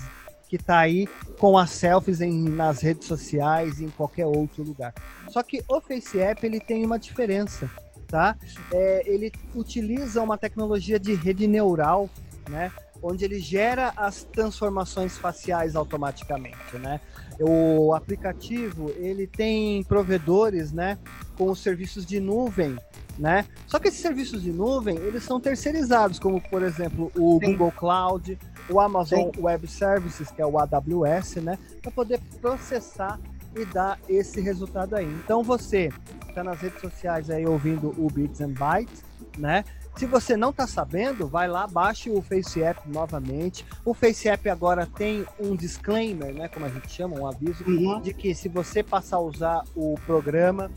que 0.47 0.59
tá 0.59 0.77
aí 0.77 1.07
com 1.39 1.57
as 1.57 1.71
selfies 1.71 2.21
em, 2.21 2.47
nas 2.49 2.79
redes 2.79 3.07
sociais 3.07 3.81
em 3.81 3.89
qualquer 3.89 4.27
outro 4.27 4.63
lugar. 4.63 4.93
Só 5.29 5.41
que 5.41 5.63
o 5.67 5.81
Face 5.81 6.19
App 6.19 6.45
ele 6.45 6.59
tem 6.59 6.85
uma 6.85 6.99
diferença, 6.99 7.67
tá? 8.07 8.37
É, 8.71 9.01
ele 9.07 9.33
utiliza 9.55 10.21
uma 10.21 10.37
tecnologia 10.37 10.99
de 10.99 11.15
rede 11.15 11.47
neural, 11.47 12.07
né? 12.47 12.71
onde 13.01 13.23
ele 13.23 13.39
gera 13.39 13.93
as 13.95 14.23
transformações 14.23 15.17
faciais 15.17 15.75
automaticamente, 15.75 16.77
né? 16.79 16.99
O 17.39 17.93
aplicativo 17.93 18.91
ele 18.97 19.27
tem 19.27 19.83
provedores, 19.83 20.71
né, 20.71 20.97
com 21.37 21.49
os 21.49 21.59
serviços 21.59 22.05
de 22.05 22.19
nuvem, 22.19 22.77
né? 23.17 23.45
Só 23.67 23.79
que 23.79 23.89
esses 23.89 23.99
serviços 23.99 24.41
de 24.41 24.51
nuvem 24.51 24.97
eles 24.97 25.23
são 25.23 25.39
terceirizados, 25.39 26.19
como 26.19 26.39
por 26.41 26.63
exemplo 26.63 27.11
o 27.15 27.39
Sim. 27.39 27.51
Google 27.51 27.71
Cloud, 27.71 28.37
o 28.69 28.79
Amazon 28.79 29.31
Sim. 29.33 29.41
Web 29.41 29.67
Services, 29.67 30.31
que 30.31 30.41
é 30.41 30.45
o 30.45 30.57
AWS, 30.57 31.35
né, 31.35 31.57
para 31.81 31.91
poder 31.91 32.19
processar 32.41 33.19
e 33.55 33.65
dar 33.65 33.99
esse 34.07 34.41
resultado 34.41 34.95
aí. 34.95 35.07
Então 35.23 35.43
você 35.43 35.89
está 36.27 36.43
nas 36.43 36.59
redes 36.59 36.81
sociais 36.81 37.29
aí 37.29 37.45
ouvindo 37.45 37.95
o 37.97 38.09
Bits 38.11 38.41
and 38.41 38.53
Bytes, 38.53 39.03
né? 39.37 39.63
Se 39.95 40.05
você 40.05 40.35
não 40.35 40.49
está 40.49 40.67
sabendo, 40.67 41.25
vai 41.25 41.47
lá, 41.47 41.65
baixe 41.65 42.09
o 42.09 42.21
Face 42.21 42.61
App 42.61 42.81
novamente. 42.89 43.65
O 43.85 43.93
Face 43.93 44.27
App 44.27 44.49
agora 44.49 44.85
tem 44.85 45.25
um 45.39 45.55
disclaimer, 45.55 46.33
né, 46.33 46.49
como 46.49 46.65
a 46.65 46.69
gente 46.69 46.89
chama, 46.91 47.17
um 47.17 47.25
aviso 47.25 47.63
uhum. 47.65 48.01
de 48.01 48.13
que 48.13 48.35
se 48.35 48.49
você 48.49 48.83
passar 48.83 49.17
a 49.17 49.21
usar 49.21 49.63
o 49.73 49.95
programa, 50.05 50.69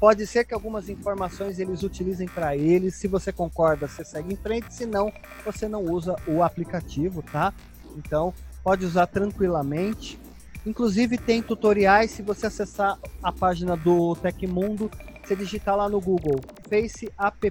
pode 0.00 0.26
ser 0.26 0.44
que 0.44 0.52
algumas 0.52 0.88
informações 0.88 1.60
eles 1.60 1.84
utilizem 1.84 2.26
para 2.26 2.56
eles. 2.56 2.96
Se 2.96 3.06
você 3.06 3.30
concorda, 3.30 3.86
você 3.86 4.04
segue 4.04 4.34
em 4.34 4.36
frente, 4.36 4.74
se 4.74 4.84
não, 4.84 5.12
você 5.44 5.68
não 5.68 5.84
usa 5.84 6.16
o 6.26 6.42
aplicativo, 6.42 7.22
tá? 7.22 7.54
Então, 7.96 8.34
pode 8.64 8.84
usar 8.84 9.06
tranquilamente. 9.06 10.18
Inclusive 10.66 11.16
tem 11.16 11.40
tutoriais 11.40 12.10
se 12.10 12.20
você 12.20 12.46
acessar 12.48 12.98
a 13.22 13.30
página 13.30 13.76
do 13.76 14.16
Tecmundo, 14.16 14.90
você 15.22 15.36
digitar 15.36 15.76
lá 15.76 15.88
no 15.88 16.00
Google 16.00 16.40
Face 16.68 17.08
App 17.16 17.50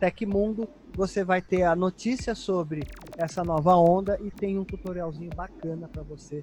Tecmundo, 0.00 0.66
você 0.94 1.22
vai 1.22 1.42
ter 1.42 1.62
a 1.62 1.76
notícia 1.76 2.34
sobre 2.34 2.86
essa 3.16 3.44
nova 3.44 3.76
onda 3.76 4.18
e 4.22 4.30
tem 4.30 4.58
um 4.58 4.64
tutorialzinho 4.64 5.30
bacana 5.36 5.86
para 5.86 6.02
você 6.02 6.42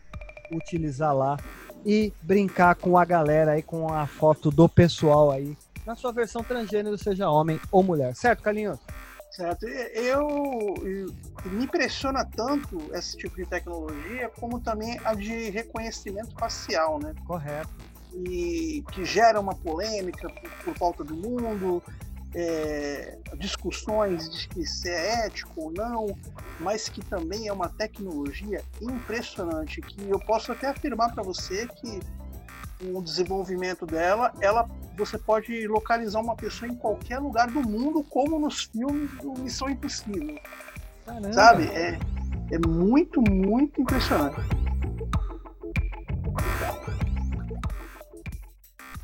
utilizar 0.51 1.13
lá 1.13 1.37
e 1.83 2.13
brincar 2.21 2.75
com 2.75 2.97
a 2.97 3.03
galera 3.03 3.53
aí 3.53 3.63
com 3.63 3.91
a 3.91 4.05
foto 4.07 4.49
do 4.51 4.69
pessoal 4.69 5.31
aí 5.31 5.57
na 5.87 5.95
sua 5.95 6.11
versão 6.11 6.43
transgênero, 6.43 6.97
seja 6.97 7.29
homem 7.29 7.59
ou 7.71 7.81
mulher. 7.81 8.13
Certo, 8.13 8.43
Carlinhos? 8.43 8.77
Certo. 9.31 9.65
Eu, 9.65 10.27
eu, 10.83 11.15
me 11.45 11.63
impressiona 11.63 12.25
tanto 12.25 12.77
esse 12.93 13.15
tipo 13.15 13.37
de 13.37 13.45
tecnologia 13.45 14.29
como 14.37 14.59
também 14.59 14.99
a 15.05 15.13
de 15.13 15.49
reconhecimento 15.49 16.35
facial, 16.37 16.99
né? 16.99 17.13
Correto. 17.25 17.69
E 18.13 18.83
que 18.91 19.05
gera 19.05 19.39
uma 19.39 19.55
polêmica 19.55 20.27
por, 20.29 20.49
por 20.65 20.77
falta 20.77 21.03
do 21.03 21.15
mundo, 21.15 21.81
é, 22.39 23.17
discussões 23.39 24.29
de 24.29 24.47
que 24.47 24.63
se 24.63 24.87
é 24.89 25.25
ético 25.25 25.59
ou 25.59 25.71
não, 25.71 26.15
mas 26.59 26.87
que 26.87 27.03
também 27.03 27.47
é 27.47 27.53
uma 27.53 27.67
tecnologia 27.67 28.63
impressionante 28.79 29.81
que 29.81 30.07
eu 30.07 30.19
posso 30.19 30.51
até 30.51 30.67
afirmar 30.67 31.13
para 31.15 31.23
você 31.23 31.67
que 31.67 31.99
o 32.83 33.01
desenvolvimento 33.01 33.87
dela, 33.87 34.31
ela 34.39 34.69
você 34.95 35.17
pode 35.17 35.67
localizar 35.67 36.19
uma 36.19 36.35
pessoa 36.35 36.71
em 36.71 36.75
qualquer 36.75 37.19
lugar 37.19 37.49
do 37.49 37.61
mundo, 37.61 38.03
como 38.03 38.37
nos 38.39 38.65
filmes 38.65 39.09
do 39.17 39.33
Missão 39.33 39.69
Impossível. 39.69 40.39
Caramba. 41.05 41.33
Sabe? 41.33 41.63
É, 41.67 41.97
é 42.51 42.67
muito, 42.67 43.19
muito 43.21 43.81
impressionante. 43.81 44.66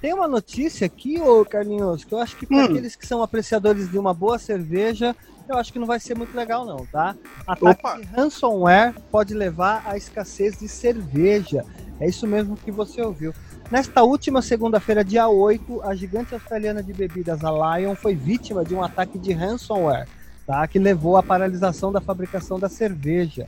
Tem 0.03 0.13
uma 0.13 0.27
notícia 0.27 0.85
aqui, 0.85 1.17
ô 1.21 1.45
Carlinhos, 1.45 2.03
que 2.03 2.13
eu 2.13 2.19
acho 2.19 2.35
que 2.35 2.45
para 2.45 2.57
hum. 2.57 2.65
aqueles 2.65 2.93
que 2.93 3.07
são 3.07 3.23
apreciadores 3.23 3.89
de 3.89 3.97
uma 3.97 4.13
boa 4.13 4.37
cerveja, 4.37 5.15
eu 5.47 5.55
acho 5.55 5.71
que 5.71 5.79
não 5.79 5.87
vai 5.87 5.97
ser 5.97 6.13
muito 6.13 6.35
legal 6.35 6.65
não, 6.65 6.85
tá? 6.87 7.15
Ataque 7.47 7.65
Opa. 7.65 7.95
de 7.95 8.03
ransomware 8.07 8.93
pode 9.09 9.33
levar 9.33 9.81
à 9.87 9.95
escassez 9.95 10.59
de 10.59 10.67
cerveja. 10.67 11.63
É 12.01 12.09
isso 12.09 12.27
mesmo 12.27 12.57
que 12.57 12.69
você 12.69 13.01
ouviu. 13.01 13.33
Nesta 13.71 14.03
última 14.03 14.41
segunda-feira, 14.41 15.05
dia 15.05 15.29
8, 15.29 15.81
a 15.83 15.95
gigante 15.95 16.33
australiana 16.33 16.83
de 16.83 16.91
bebidas, 16.91 17.41
a 17.41 17.77
Lion, 17.77 17.95
foi 17.95 18.13
vítima 18.13 18.65
de 18.65 18.75
um 18.75 18.83
ataque 18.83 19.17
de 19.17 19.31
ransomware, 19.31 20.09
tá? 20.45 20.67
que 20.67 20.79
levou 20.79 21.15
à 21.15 21.23
paralisação 21.23 21.93
da 21.93 22.01
fabricação 22.01 22.59
da 22.59 22.67
cerveja. 22.67 23.47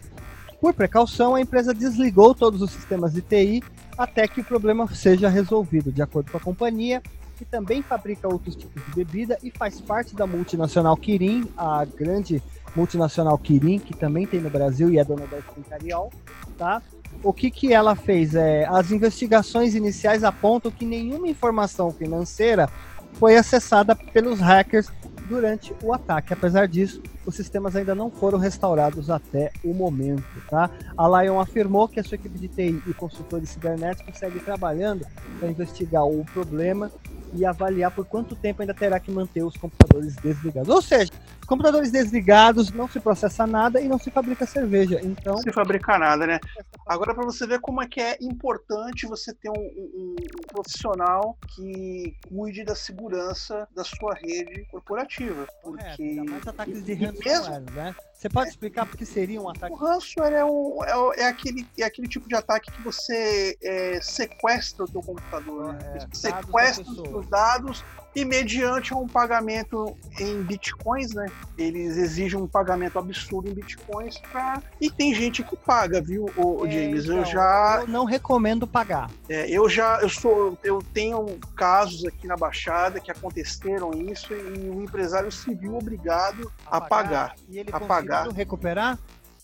Por 0.61 0.73
precaução, 0.73 1.35
a 1.35 1.41
empresa 1.41 1.73
desligou 1.73 2.33
todos 2.33 2.61
os 2.61 2.71
sistemas 2.71 3.11
de 3.11 3.21
TI 3.21 3.61
até 3.97 4.27
que 4.27 4.41
o 4.41 4.43
problema 4.43 4.87
seja 4.93 5.29
resolvido, 5.29 5.91
de 5.91 6.01
acordo 6.01 6.31
com 6.31 6.37
a 6.37 6.41
companhia, 6.41 7.01
que 7.37 7.45
também 7.45 7.81
fabrica 7.81 8.27
outros 8.27 8.55
tipos 8.55 8.83
de 8.85 8.91
bebida 8.91 9.37
e 9.43 9.51
faz 9.51 9.81
parte 9.81 10.15
da 10.15 10.25
multinacional 10.25 10.95
Kirin, 10.95 11.49
a 11.57 11.83
grande 11.85 12.41
multinacional 12.75 13.37
Kirin, 13.37 13.79
que 13.79 13.93
também 13.95 14.25
tem 14.25 14.39
no 14.39 14.49
Brasil 14.49 14.89
e 14.89 14.97
é 14.97 15.03
dona 15.03 15.27
da 15.27 15.39
Imperial, 15.57 16.11
tá? 16.57 16.81
o 17.23 17.33
que, 17.33 17.49
que 17.49 17.73
ela 17.73 17.95
fez? 17.95 18.35
É, 18.35 18.65
as 18.65 18.91
investigações 18.91 19.75
iniciais 19.75 20.23
apontam 20.23 20.71
que 20.71 20.85
nenhuma 20.85 21.27
informação 21.27 21.91
financeira 21.91 22.69
foi 23.13 23.37
acessada 23.37 23.95
pelos 23.95 24.39
hackers 24.39 24.89
durante 25.27 25.73
o 25.83 25.93
ataque. 25.93 26.33
Apesar 26.33 26.67
disso, 26.67 27.01
os 27.25 27.35
sistemas 27.35 27.75
ainda 27.75 27.95
não 27.95 28.09
foram 28.09 28.37
restaurados 28.37 29.09
até 29.09 29.51
o 29.63 29.73
momento. 29.73 30.23
Tá? 30.49 30.69
A 30.97 31.21
Lion 31.21 31.39
afirmou 31.39 31.87
que 31.87 31.99
a 31.99 32.03
sua 32.03 32.15
equipe 32.15 32.37
de 32.37 32.47
TI 32.47 32.81
e 32.87 32.93
consultores 32.93 33.49
cibernéticos 33.49 34.17
segue 34.17 34.39
trabalhando 34.39 35.05
para 35.39 35.49
investigar 35.49 36.05
o 36.05 36.23
problema 36.25 36.91
e 37.33 37.45
avaliar 37.45 37.91
por 37.91 38.05
quanto 38.05 38.35
tempo 38.35 38.61
ainda 38.61 38.73
terá 38.73 38.99
que 38.99 39.11
manter 39.11 39.43
os 39.43 39.57
computadores 39.57 40.15
desligados. 40.15 40.69
Ou 40.69 40.81
seja, 40.81 41.11
computadores 41.45 41.91
desligados, 41.91 42.71
não 42.71 42.87
se 42.87 42.99
processa 42.99 43.45
nada 43.45 43.79
e 43.79 43.87
não 43.87 43.97
se 43.97 44.11
fabrica 44.11 44.45
cerveja. 44.45 44.99
Então. 45.03 45.37
Se 45.37 45.51
fabrica 45.51 45.97
nada, 45.97 46.25
né? 46.25 46.39
Agora, 46.87 47.13
para 47.13 47.25
você 47.25 47.45
ver 47.47 47.59
como 47.59 47.81
é 47.81 47.87
que 47.87 48.01
é 48.01 48.17
importante 48.21 49.05
você 49.05 49.33
ter 49.33 49.49
um, 49.49 49.53
um, 49.53 50.15
um, 50.19 50.47
profissional 50.47 51.37
que 51.55 52.15
cuide 52.27 52.63
da 52.63 52.75
segurança 52.75 53.67
da 53.75 53.83
sua 53.83 54.13
rede 54.15 54.65
corporativa. 54.71 55.47
Porque. 55.61 56.19
É, 56.19 56.23
mais 56.23 56.47
ataques 56.47 56.83
de 56.83 56.93
ransomware, 56.93 57.71
né? 57.71 57.95
Você 58.13 58.29
pode 58.29 58.49
explicar 58.49 58.85
por 58.85 58.97
que 58.97 59.05
seria 59.05 59.41
um 59.41 59.49
ataque? 59.49 59.73
O 59.73 59.75
ransomware 59.75 60.33
é, 60.33 60.45
um, 60.45 60.83
é, 60.83 61.21
é, 61.21 61.25
aquele, 61.27 61.67
é 61.77 61.83
aquele 61.83 62.07
tipo 62.07 62.27
de 62.27 62.35
ataque 62.35 62.71
que 62.71 62.81
você 62.81 63.57
é, 63.61 63.99
sequestra 64.01 64.85
o 64.85 64.87
teu 64.87 65.01
computador. 65.01 65.73
Né? 65.73 65.97
É, 65.97 66.15
sequestra 66.15 66.83
os 66.83 67.01
seus 67.01 67.27
dados 67.27 67.83
e 68.15 68.23
mediante 68.23 68.93
um 68.93 69.07
pagamento 69.07 69.95
em 70.19 70.41
bitcoins, 70.41 71.13
né? 71.13 71.25
Eles 71.57 71.97
exigem 71.97 72.39
um 72.39 72.47
pagamento 72.47 72.97
absurdo 72.97 73.49
em 73.49 73.53
bitcoins 73.53 74.17
pra... 74.31 74.61
e 74.79 74.89
tem 74.89 75.13
gente 75.13 75.43
que 75.43 75.55
paga, 75.55 76.01
viu, 76.01 76.25
o, 76.37 76.65
é, 76.65 76.71
James? 76.71 77.05
Então, 77.05 77.17
eu 77.17 77.25
já 77.25 77.79
eu 77.81 77.87
não 77.87 78.05
recomendo 78.05 78.65
pagar. 78.65 79.11
É, 79.27 79.49
eu 79.49 79.67
já 79.67 79.99
eu 80.01 80.09
sou 80.09 80.57
eu 80.63 80.79
tenho 80.93 81.37
casos 81.55 82.05
aqui 82.05 82.25
na 82.25 82.37
Baixada 82.37 82.99
que 82.99 83.11
aconteceram 83.11 83.91
isso 83.91 84.33
e 84.33 84.69
o 84.69 84.81
empresário 84.81 85.31
se 85.31 85.53
viu 85.53 85.75
obrigado 85.75 86.51
a, 86.65 86.77
a 86.77 86.81
pagar, 86.81 86.89
pagar, 86.89 87.35
E 87.49 87.59
ele 87.59 87.69
a 87.71 87.79
pagar. 87.79 88.27
recuperar? 88.29 88.97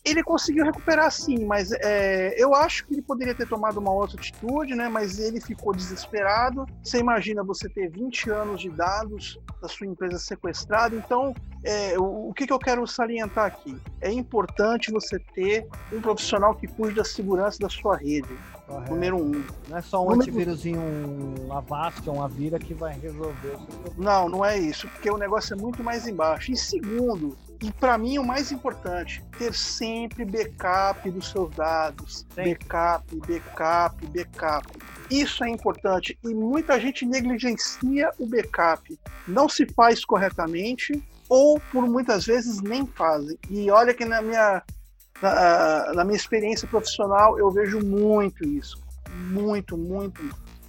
Ele 0.04 0.24
conseguiu 0.24 0.66
recuperar 0.66 1.12
sim, 1.12 1.46
mas 1.46 1.72
é, 1.72 2.34
eu 2.36 2.56
acho 2.56 2.86
que 2.86 2.94
ele 2.94 3.04
poderia 3.04 3.36
ter 3.36 3.48
tomado 3.48 3.78
uma 3.78 3.92
outra 3.92 4.20
atitude, 4.20 4.74
né? 4.74 4.90
Mas 4.90 5.20
ele 5.20 5.40
ficou 5.40 5.74
desesperado. 5.74 6.66
Você 6.84 6.98
imagina 6.98 7.44
você 7.44 7.70
ter 7.70 7.88
20 7.88 8.32
anos 8.32 8.62
de 8.62 8.70
dados 8.70 9.40
da 9.62 9.68
sua 9.68 9.86
empresa 9.86 10.18
sequestrada. 10.18 10.96
Então, 10.96 11.36
é, 11.64 12.00
o, 12.00 12.30
o 12.30 12.34
que, 12.34 12.48
que 12.48 12.54
eu 12.54 12.58
quero 12.58 12.86
salientar 12.88 13.46
aqui? 13.46 13.78
É 14.00 14.12
importante 14.12 14.92
você 14.92 15.20
ter 15.20 15.68
um 15.94 16.02
profissional 16.02 16.56
que 16.56 16.68
cuide 16.68 16.96
da 16.96 17.06
segurança 17.06 17.60
da 17.60 17.70
sua 17.70 17.96
rede. 17.96 18.36
Correto. 18.66 18.92
Número 18.92 19.18
um. 19.18 19.44
Não 19.68 19.78
é 19.78 19.82
só 19.82 20.02
um 20.02 20.10
Número... 20.10 20.22
antivírusinho, 20.22 20.80
um 20.82 21.54
Avast, 21.54 22.10
um 22.10 22.24
Avira 22.24 22.58
que 22.58 22.74
vai 22.74 22.98
resolver. 23.00 23.58
Não, 23.98 24.30
não 24.30 24.44
é 24.44 24.58
isso, 24.58 24.88
porque 24.88 25.12
o 25.12 25.18
negócio 25.18 25.54
é 25.54 25.58
muito 25.58 25.84
mais 25.84 26.08
embaixo. 26.08 26.52
E 26.52 26.58
segundo, 26.58 27.38
e 27.62 27.72
para 27.72 27.98
mim 27.98 28.18
o 28.18 28.24
mais 28.24 28.52
importante, 28.52 29.24
ter 29.38 29.54
sempre 29.54 30.26
backup 30.26 31.10
dos 31.12 31.30
seus 31.30 31.54
dados. 31.56 32.26
Sim. 32.34 32.44
Backup, 32.44 33.16
backup, 33.28 34.06
backup. 34.08 34.68
Isso 35.10 35.44
é 35.44 35.50
importante 35.50 36.18
e 36.24 36.34
muita 36.34 36.80
gente 36.80 37.06
negligencia 37.06 38.10
o 38.18 38.26
backup. 38.26 38.98
Não 39.28 39.48
se 39.48 39.66
faz 39.68 40.04
corretamente 40.04 41.04
ou 41.30 41.60
por 41.72 41.88
muitas 41.88 42.26
vezes 42.26 42.62
nem 42.62 42.86
fazem. 42.88 43.38
E 43.50 43.70
olha 43.70 43.94
que 43.94 44.06
na 44.06 44.22
minha 44.22 44.64
na, 45.22 45.94
na 45.94 46.04
minha 46.04 46.18
experiência 46.18 46.68
profissional 46.68 47.38
eu 47.38 47.52
vejo 47.52 47.80
muito 47.80 48.44
isso. 48.44 48.82
Muito, 49.30 49.78
muito. 49.78 50.22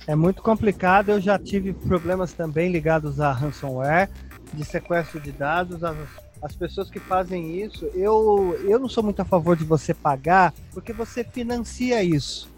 É 0.07 0.15
muito 0.15 0.43
complicado. 0.43 1.11
Eu 1.11 1.21
já 1.21 1.39
tive 1.39 1.73
problemas 1.73 2.33
também 2.35 2.71
ligados 2.71 3.19
a 3.19 3.33
ransomware, 3.33 4.11
de 4.53 4.65
sequestro 4.65 5.21
de 5.21 5.33
dados. 5.33 5.83
As 5.83 5.97
as 6.43 6.57
pessoas 6.57 6.91
que 6.91 6.99
fazem 6.99 7.63
isso, 7.63 7.87
eu, 7.95 8.59
eu 8.69 8.79
não 8.79 8.89
sou 8.89 9.03
muito 9.03 9.23
a 9.23 9.25
favor 9.25 9.57
de 9.57 9.65
você 9.65 9.95
pagar, 9.95 10.53
porque 10.73 10.93
você 10.93 11.23
financia 11.23 12.03
isso. 12.03 12.51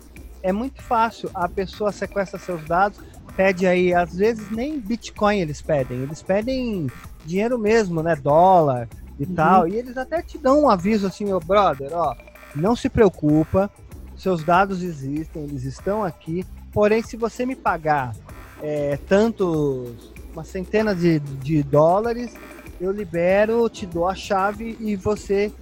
É 0.43 0.53
muito 0.53 0.83
fácil, 0.83 1.31
a 1.35 1.49
pessoa 1.49 1.93
sequestra 1.93 2.39
seus 2.39 2.65
dados, 2.65 2.99
pede 3.37 3.67
aí, 3.67 3.93
às 3.93 4.17
vezes 4.17 4.51
nem 4.51 4.81
Bitcoin 4.81 5.41
eles 5.41 5.61
pedem, 5.61 5.99
eles 5.99 6.23
pedem 6.23 6.87
dinheiro 7.25 7.59
mesmo, 7.59 8.03
né? 8.03 8.17
Dólar, 8.17 8.89
e 9.19 9.27
tal. 9.27 9.69
E 9.69 9.77
eles 9.77 9.97
até 9.97 10.23
te 10.23 10.39
dão 10.39 10.63
um 10.63 10.71
aviso 10.71 11.07
assim, 11.07 11.33
ô 11.33 11.41
brother, 11.41 11.91
ó, 11.93 12.15
não 12.55 12.75
se 12.75 12.89
preocupa, 12.89 13.71
seus 14.17 14.45
dados 14.45 14.83
existem, 14.83 15.45
eles 15.45 15.65
estão 15.65 16.05
aqui. 16.05 16.45
Porém, 16.73 17.03
se 17.03 17.17
você 17.17 17.47
me 17.47 17.55
pagar 17.55 18.15
é, 18.63 18.99
tantos, 19.09 20.13
uma 20.33 20.45
centena 20.45 20.95
de, 20.95 21.21
de 21.21 21.63
dólares, 21.63 22.35
eu 22.81 22.91
libero, 22.93 23.69
te 23.69 23.87
dou 23.87 24.09
a 24.09 24.15
chave 24.15 24.77
e 24.81 24.97
você 24.97 25.53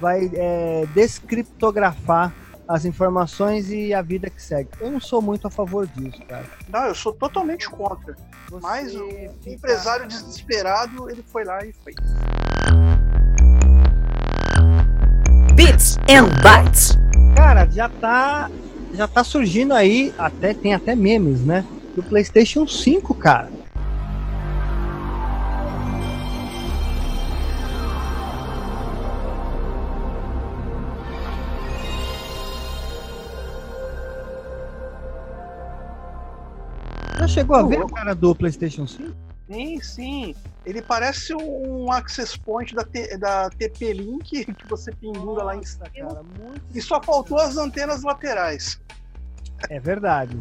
vai 0.00 0.30
é, 0.34 0.86
descriptografar 0.94 2.32
as 2.66 2.84
informações 2.84 3.70
e 3.70 3.94
a 3.94 4.02
vida 4.02 4.28
que 4.28 4.42
segue. 4.42 4.68
Eu 4.80 4.90
não 4.90 5.00
sou 5.00 5.22
muito 5.22 5.46
a 5.46 5.50
favor 5.50 5.86
disso, 5.86 6.20
cara. 6.28 6.44
Não, 6.68 6.84
eu 6.84 6.94
sou 6.94 7.12
totalmente 7.14 7.68
contra. 7.70 8.14
Você 8.50 8.62
Mas 8.62 8.94
o 8.94 9.08
fica- 9.08 9.32
empresário 9.46 10.06
desesperado, 10.06 11.10
ele 11.10 11.24
foi 11.26 11.44
lá 11.44 11.64
e 11.64 11.72
fez. 11.72 11.96
Bits 15.54 15.96
and 16.10 16.28
Bytes. 16.42 16.96
Cara, 17.34 17.66
já 17.70 17.88
tá 17.88 18.50
já 18.94 19.06
tá 19.06 19.22
surgindo 19.22 19.74
aí, 19.74 20.12
até 20.18 20.54
tem 20.54 20.74
até 20.74 20.94
memes, 20.94 21.44
né? 21.44 21.64
Do 21.94 22.02
PlayStation 22.02 22.66
5, 22.66 23.14
cara. 23.14 23.50
Chegou 37.28 37.56
a 37.56 37.62
ver 37.62 37.82
o 37.82 37.88
cara 37.88 38.14
do 38.14 38.34
PlayStation 38.34 38.86
5? 38.86 39.14
Sim, 39.50 39.80
sim. 39.80 40.34
Ele 40.64 40.82
parece 40.82 41.34
um 41.34 41.90
access 41.92 42.38
point 42.38 42.74
da, 42.74 42.84
T- 42.84 43.16
da 43.16 43.48
TP-Link 43.50 44.44
que 44.54 44.68
você 44.68 44.92
pendura 44.92 45.42
lá 45.42 45.56
em 45.56 45.64
cima. 45.64 45.86
cara, 45.90 46.22
muito 46.22 46.62
E 46.74 46.80
só 46.80 47.02
faltou 47.02 47.38
as 47.38 47.56
antenas 47.56 48.02
laterais. 48.02 48.80
É 49.70 49.78
verdade. 49.78 50.38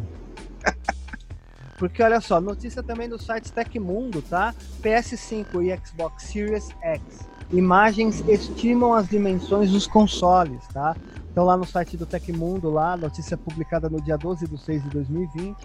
Porque 1.78 2.02
olha 2.02 2.20
só, 2.20 2.42
notícia 2.42 2.82
também 2.82 3.08
do 3.08 3.20
site 3.20 3.52
Tecmundo, 3.52 4.22
tá? 4.22 4.54
PS5 4.82 5.64
e 5.64 5.78
Xbox 5.86 6.24
Series 6.24 6.70
X. 6.82 7.28
Imagens 7.52 8.28
estimam 8.28 8.94
as 8.94 9.08
dimensões 9.08 9.72
dos 9.72 9.88
consoles, 9.88 10.66
tá? 10.74 10.96
Então 11.32 11.46
lá 11.46 11.56
no 11.56 11.66
site 11.66 11.96
do 11.96 12.06
Tecmundo, 12.06 12.70
lá, 12.70 12.98
notícia 12.98 13.38
publicada 13.38 13.90
no 13.90 14.02
dia 14.02 14.18
12 14.18 14.48
de 14.48 14.58
6 14.58 14.84
de 14.84 14.90
2020, 14.90 15.56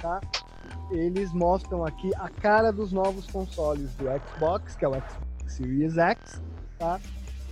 tá? 0.00 0.20
Eles 0.90 1.32
mostram 1.32 1.84
aqui 1.84 2.10
a 2.16 2.28
cara 2.28 2.72
dos 2.72 2.92
novos 2.92 3.26
consoles 3.26 3.94
do 3.96 4.06
Xbox, 4.06 4.74
que 4.74 4.84
é 4.84 4.88
o 4.88 4.92
Xbox 4.92 5.16
Series 5.46 5.98
X, 5.98 6.42
tá? 6.78 7.00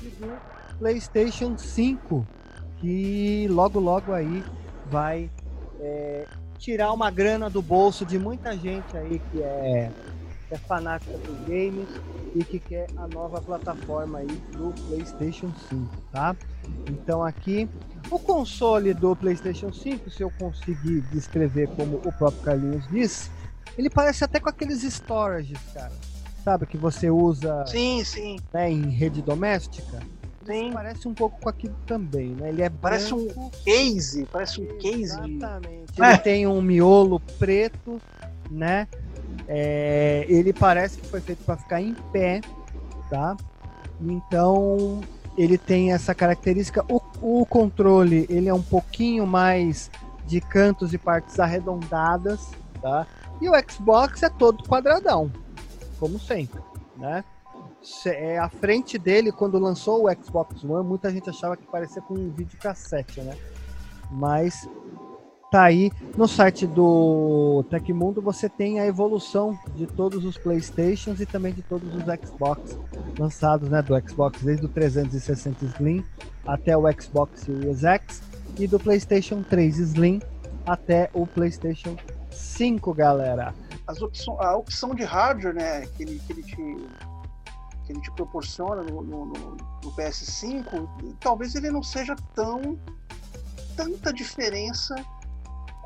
E 0.03 0.07
do 0.09 0.39
PlayStation 0.79 1.57
5, 1.57 2.27
que 2.79 3.47
logo 3.51 3.79
logo 3.79 4.13
aí 4.13 4.43
vai 4.87 5.31
é, 5.81 6.27
tirar 6.59 6.93
uma 6.93 7.11
grana 7.11 7.51
do 7.51 7.61
bolso 7.61 8.05
de 8.05 8.19
muita 8.19 8.57
gente 8.57 8.97
aí 8.97 9.19
que 9.31 9.43
é, 9.43 9.91
que 10.49 10.55
é 10.55 10.59
fanática 10.59 11.17
dos 11.19 11.39
games 11.41 11.89
e 12.35 12.45
que 12.45 12.59
quer 12.59 12.87
a 12.97 13.07
nova 13.09 13.41
plataforma 13.41 14.19
aí 14.19 14.27
do 14.27 14.73
PlayStation 14.89 15.53
5, 15.69 15.89
tá? 16.13 16.37
Então 16.89 17.25
aqui 17.25 17.69
o 18.11 18.19
console 18.19 18.95
do 18.95 19.15
PlayStation 19.17 19.73
5, 19.73 20.11
se 20.11 20.23
eu 20.23 20.31
conseguir 20.39 21.01
descrever 21.13 21.69
como 21.69 21.97
o 21.97 22.13
próprio 22.13 22.43
Carlinhos 22.43 22.87
disse, 22.89 23.31
ele 23.77 23.91
parece 23.91 24.25
até 24.25 24.41
com 24.41 24.49
aqueles 24.49 24.83
storages, 24.83 25.59
cara. 25.75 25.93
Sabe 26.45 26.67
que 26.67 26.77
você 26.77 27.11
usa 27.11 27.67
Sim, 27.67 28.05
sim. 28.05 28.37
né, 28.53 28.71
em 28.71 28.89
rede 28.89 29.21
doméstica? 29.21 30.01
Sim. 30.47 30.71
Parece 30.73 31.09
um 31.09 31.15
pouco 31.15 31.41
com 31.41 31.49
aquilo 31.49 31.75
também, 31.87 32.29
né? 32.29 32.51
Ele 32.51 32.63
é 32.63 32.71
Parece 32.71 33.13
um 33.13 33.27
branco, 33.27 33.51
Case, 33.65 34.27
parece 34.31 34.61
um 34.61 34.79
case 34.79 35.21
de. 35.21 35.35
Exatamente. 35.35 36.01
É. 36.01 36.09
Ele 36.09 36.19
tem 36.19 36.47
um 36.47 36.63
miolo 36.63 37.19
preto, 37.19 38.01
né? 38.49 38.87
É, 39.49 40.25
ele 40.29 40.53
parece 40.53 40.99
que 40.99 41.07
foi 41.09 41.21
feito 41.21 41.45
para 41.45 41.57
ficar 41.57 41.81
em 41.81 41.95
pé, 42.13 42.41
tá? 43.11 43.37
Então 44.01 45.01
ele 45.37 45.59
tem 45.59 45.93
essa 45.93 46.15
característica. 46.15 46.85
O, 46.89 47.01
o 47.21 47.47
controle 47.47 48.27
ele 48.29 48.49
é 48.49 48.55
um 48.55 48.63
pouquinho 48.63 49.27
mais 49.27 49.91
de 50.27 50.41
cantos 50.41 50.93
e 50.93 50.99
partes 50.99 51.39
arredondadas, 51.39 52.51
tá? 52.81 53.07
E 53.41 53.49
o 53.49 53.53
Xbox 53.71 54.23
é 54.23 54.29
todo 54.29 54.65
quadradão, 54.65 55.31
como 55.99 56.19
sempre, 56.19 56.61
né? 56.97 57.25
É, 58.07 58.39
a 58.39 58.49
frente 58.49 58.99
dele, 58.99 59.31
quando 59.31 59.59
lançou 59.59 60.07
o 60.07 60.25
Xbox 60.25 60.65
One, 60.65 60.87
muita 60.87 61.11
gente 61.11 61.31
achava 61.31 61.57
que 61.57 61.65
parecia 61.67 62.03
com 62.03 62.15
um 62.15 62.31
videocassete, 62.31 63.21
né? 63.21 63.37
Mas 64.11 64.69
tá 65.51 65.63
aí 65.65 65.91
no 66.17 66.27
site 66.27 66.67
do 66.67 67.65
Tecmundo 67.71 68.21
você 68.21 68.49
tem 68.49 68.81
a 68.81 68.87
evolução 68.87 69.59
de 69.75 69.87
todos 69.87 70.25
os 70.25 70.37
Playstations 70.37 71.21
e 71.21 71.27
também 71.27 71.53
de 71.53 71.63
todos 71.63 71.89
os 71.95 72.03
Xbox 72.03 72.79
lançados, 73.19 73.69
né, 73.71 73.81
do 73.83 73.95
Xbox 74.09 74.43
desde 74.43 74.67
o 74.67 74.69
360 74.69 75.65
Slim 75.65 76.05
até 76.47 76.77
o 76.77 76.83
Xbox 77.01 77.41
Series 77.41 77.85
X 77.85 78.23
e 78.59 78.67
do 78.67 78.79
PlayStation 78.79 79.43
3 79.43 79.79
Slim 79.79 80.21
até 80.67 81.11
o 81.15 81.27
PlayStation 81.27 81.97
5, 82.31 82.93
galera. 82.93 83.55
As 83.87 84.03
opção, 84.03 84.41
a 84.41 84.57
opção 84.57 84.95
de 84.95 85.05
hardware, 85.05 85.55
né, 85.55 85.87
que 85.97 86.03
ele, 86.03 86.19
que 86.27 86.33
ele 86.33 86.43
te 86.43 86.57
que 87.85 87.93
ele 87.93 88.01
te 88.01 88.11
proporciona 88.11 88.83
no, 88.83 89.01
no- 89.01 89.27
no- 89.27 89.57
no 89.85 89.93
PS5, 89.93 90.89
talvez 91.21 91.55
ele 91.55 91.71
não 91.71 91.85
seja 91.85 92.17
tão 92.35 92.77
tanta 93.77 94.13
diferença 94.13 94.97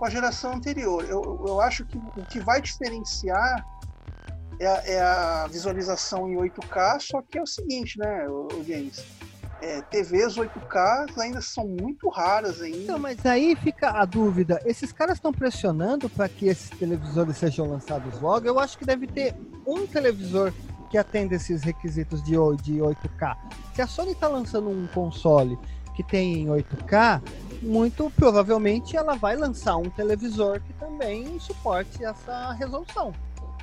com 0.00 0.06
a 0.06 0.10
geração 0.10 0.54
anterior. 0.54 1.04
Eu, 1.04 1.42
eu- 1.46 1.60
acho 1.60 1.84
que 1.84 1.98
o 1.98 2.24
que 2.24 2.40
vai 2.40 2.58
diferenciar 2.62 3.66
é 4.58 4.66
a, 4.66 4.82
é 4.86 5.00
a 5.00 5.46
visualização 5.46 6.26
em 6.26 6.36
8K, 6.36 6.98
só 7.00 7.20
que 7.20 7.36
é 7.38 7.42
o 7.42 7.46
seguinte, 7.46 7.98
né, 7.98 8.26
James? 8.66 9.04
É, 9.60 9.82
TVs 9.82 10.36
8K 10.38 11.18
ainda 11.18 11.42
são 11.42 11.68
muito 11.68 12.08
raras 12.08 12.62
ainda. 12.62 12.78
Então, 12.78 12.98
mas 12.98 13.26
aí 13.26 13.54
fica 13.54 13.90
a 13.90 14.06
dúvida: 14.06 14.58
esses 14.64 14.90
caras 14.90 15.18
estão 15.18 15.34
pressionando 15.34 16.08
para 16.08 16.30
que 16.30 16.46
esses 16.46 16.70
televisores 16.70 17.36
sejam 17.36 17.66
lançados 17.68 18.18
logo? 18.22 18.46
Eu 18.46 18.58
acho 18.58 18.78
que 18.78 18.86
deve 18.86 19.06
ter 19.06 19.34
um 19.66 19.86
televisor 19.86 20.50
que 20.90 20.96
atenda 20.96 21.34
esses 21.34 21.62
requisitos 21.62 22.22
de, 22.22 22.30
de 22.62 22.78
8K. 22.78 23.36
Se 23.74 23.82
a 23.82 23.86
Sony 23.86 24.12
está 24.12 24.28
lançando 24.28 24.70
um 24.70 24.86
console 24.86 25.58
que 25.94 26.02
tem 26.02 26.38
em 26.40 26.46
8K, 26.46 27.20
muito 27.60 28.10
provavelmente 28.10 28.96
ela 28.96 29.14
vai 29.16 29.36
lançar 29.36 29.76
um 29.76 29.90
televisor 29.90 30.60
que 30.60 30.72
também 30.74 31.38
suporte 31.38 32.04
essa 32.04 32.52
resolução. 32.52 33.12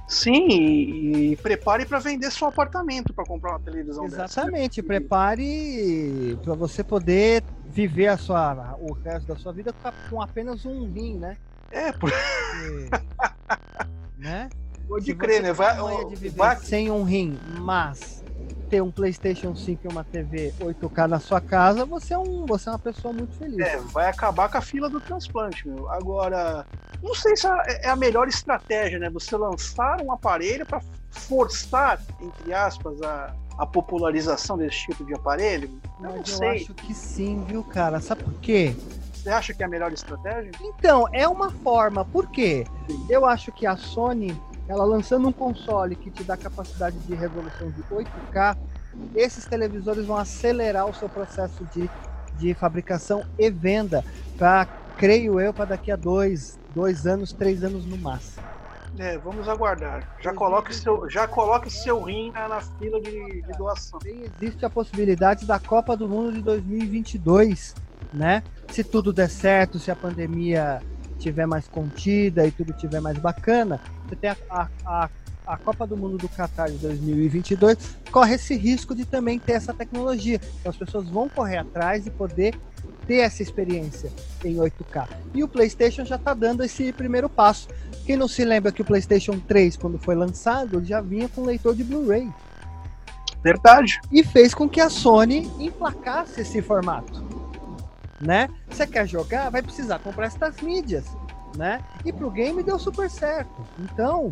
Sim, 0.08 0.48
e, 0.50 1.36
prepare 1.38 1.86
para 1.86 2.00
vender 2.00 2.32
seu 2.32 2.48
apartamento 2.48 3.14
para 3.14 3.26
comprar 3.26 3.52
uma 3.52 3.60
televisão 3.60 4.06
Exatamente, 4.06 4.82
dessa. 4.82 4.88
prepare 4.88 6.38
para 6.42 6.54
você 6.54 6.82
poder 6.82 7.44
viver 7.66 8.08
a 8.08 8.18
sua, 8.18 8.78
o 8.80 8.94
resto 8.94 9.28
da 9.28 9.36
sua 9.36 9.52
vida 9.52 9.74
com 10.10 10.22
apenas 10.22 10.66
um 10.66 10.90
rim, 10.90 11.18
né? 11.18 11.38
É, 11.72 11.92
por... 11.92 12.10
Porque, 12.10 12.90
né? 14.18 14.50
pode 14.88 15.06
Se 15.06 15.14
crer, 15.14 15.44
né? 15.44 15.52
Vai, 15.52 15.76
vai- 16.36 16.56
sem 16.56 16.90
um 16.90 17.04
rim, 17.04 17.38
mas 17.60 18.17
ter 18.70 18.82
um 18.82 18.92
PlayStation 18.92 19.56
5 19.56 19.82
e 19.86 19.88
uma 19.88 20.04
TV 20.04 20.54
8K 20.60 21.08
na 21.08 21.20
sua 21.20 21.40
casa, 21.42 21.86
você 21.86 22.14
é, 22.14 22.18
um, 22.18 22.46
você 22.46 22.70
é 22.70 22.72
uma 22.74 22.80
pessoa 22.80 23.14
muito 23.14 23.34
feliz. 23.38 23.60
é, 23.60 23.78
vai 23.78 24.10
acabar 24.10 24.50
com 24.50 24.58
a 24.58 24.62
fila 24.62 24.90
do 24.90 25.00
transplante, 25.00 25.68
meu. 25.68 25.90
Agora, 25.92 26.66
não 27.02 27.16
sei 27.16 27.36
se 27.36 27.48
é 27.48 27.82
é 27.84 27.90
a 27.90 27.96
melhor 27.96 28.28
estratégia, 28.28 29.00
né? 29.00 29.10
Você 29.10 29.36
lançar 29.38 30.02
um 30.02 30.12
aparelho 30.12 30.66
para 30.66 30.82
forçar, 31.12 32.02
entre 32.22 32.54
aspas, 32.54 33.02
a, 33.02 33.34
a 33.58 33.66
popularização 33.66 34.58
desse 34.58 34.78
tipo 34.86 35.06
de 35.06 35.14
aparelho. 35.14 35.70
Eu 36.00 36.10
não 36.10 36.18
Mas 36.18 36.30
eu 36.30 36.38
sei. 36.38 36.50
acho 36.50 36.74
que 36.74 36.94
sim, 36.94 37.44
viu, 37.46 37.64
cara? 37.64 38.00
Sabe 38.00 38.24
por 38.24 38.34
quê? 38.36 38.76
Você 39.14 39.30
acha 39.30 39.54
que 39.54 39.62
é 39.64 39.66
a 39.66 39.70
melhor 39.70 39.92
estratégia? 39.92 40.52
Então, 40.62 41.06
é 41.12 41.28
uma 41.28 41.50
forma. 41.52 42.06
Por 42.06 42.28
quê? 42.30 42.66
Eu 43.10 43.26
acho 43.26 43.52
que 43.52 43.66
a 43.66 43.76
Sony, 43.76 44.40
ela 44.68 44.84
lançando 44.84 45.28
um 45.28 45.32
console 45.32 45.96
que 45.96 46.12
te 46.12 46.24
dá 46.24 46.36
capacidade 46.36 46.98
de 47.00 47.16
resolução 47.16 47.70
de 47.72 47.82
8K, 47.84 48.58
esses 49.16 49.46
televisores 49.46 50.06
vão 50.06 50.18
acelerar 50.18 50.86
o 50.88 50.94
seu 50.94 51.08
processo 51.08 51.64
de, 51.74 51.90
de 52.38 52.54
fabricação 52.54 53.24
e 53.38 53.50
venda 53.50 54.04
para, 54.38 54.66
creio 54.98 55.40
eu, 55.40 55.54
para 55.54 55.66
daqui 55.66 55.92
a 55.92 55.96
dois, 55.96 56.60
dois 56.74 57.06
anos, 57.06 57.32
três 57.32 57.64
anos 57.64 57.86
no 57.86 57.98
máximo. 57.98 58.46
É, 58.98 59.18
vamos 59.18 59.48
aguardar. 59.48 60.18
Já 60.22 60.34
coloque 60.34 60.74
seu, 60.74 61.10
já 61.10 61.28
coloque 61.28 61.70
seu 61.70 62.02
rim 62.02 62.32
na, 62.32 62.48
na 62.48 62.62
fila 62.62 63.00
de, 63.00 63.42
de 63.42 63.52
doação. 63.58 64.00
Também 64.00 64.24
existe 64.24 64.66
a 64.66 64.70
possibilidade 64.70 65.46
da 65.46 65.60
Copa 65.60 65.96
do 65.96 66.08
Mundo 66.08 66.34
de 66.34 66.42
2022, 66.42 67.76
né? 68.12 68.42
Se 68.70 68.84
tudo 68.84 69.14
der 69.14 69.30
certo, 69.30 69.78
se 69.78 69.92
a 69.92 69.96
pandemia 69.96 70.82
tiver 71.20 71.46
mais 71.46 71.68
contida 71.68 72.46
e 72.46 72.52
tudo 72.52 72.74
tiver 72.74 73.00
mais 73.00 73.18
bacana, 73.18 73.80
você 74.08 74.16
tem 74.16 74.30
a, 74.30 74.38
a, 74.50 74.68
a 74.86 75.10
a 75.48 75.56
Copa 75.56 75.88
do 75.88 75.96
Mundo 75.96 76.18
do 76.18 76.28
Qatar 76.28 76.70
de 76.70 76.78
2022 76.78 77.78
corre 78.12 78.36
esse 78.36 78.54
risco 78.56 78.94
de 78.94 79.06
também 79.06 79.40
ter 79.40 79.54
essa 79.54 79.74
tecnologia. 79.74 80.42
Então 80.60 80.70
as 80.70 80.76
pessoas 80.76 81.10
vão 81.10 81.30
correr 81.30 81.58
atrás 81.58 82.06
e 82.06 82.12
poder 82.12 82.60
ter 83.08 83.20
essa 83.20 83.42
experiência 83.42 84.12
em 84.44 84.56
8K. 84.56 85.08
E 85.34 85.44
o 85.44 85.48
PlayStation 85.48 86.04
já 86.04 86.18
está 86.18 86.34
dando 86.34 86.64
esse 86.64 86.92
primeiro 86.92 87.30
passo. 87.30 87.70
Quem 88.06 88.18
não 88.18 88.28
se 88.28 88.44
lembra 88.44 88.74
que 88.74 88.82
o 88.82 88.86
PlayStation 88.86 89.40
3, 89.40 89.78
quando 89.78 89.98
foi 89.98 90.16
lançado, 90.16 90.84
já 90.84 91.00
vinha 91.00 91.30
com 91.30 91.46
leitor 91.46 91.74
de 91.74 91.84
Blu-ray. 91.86 92.30
Verdade. 93.42 94.02
E 94.12 94.24
fez 94.24 94.54
com 94.54 94.68
que 94.68 94.82
a 94.82 94.90
Sony 94.90 95.50
emplacasse 95.58 96.42
esse 96.42 96.62
formato. 96.62 97.26
Né? 98.20 98.50
Você 98.70 98.86
quer 98.86 99.08
jogar, 99.08 99.50
vai 99.50 99.62
precisar 99.62 100.00
comprar 100.00 100.26
estas 100.26 100.60
mídias. 100.60 101.06
Né? 101.56 101.84
E 102.06 102.12
pro 102.12 102.30
game 102.30 102.62
deu 102.62 102.78
super 102.78 103.10
certo. 103.10 103.66
Então, 103.80 104.32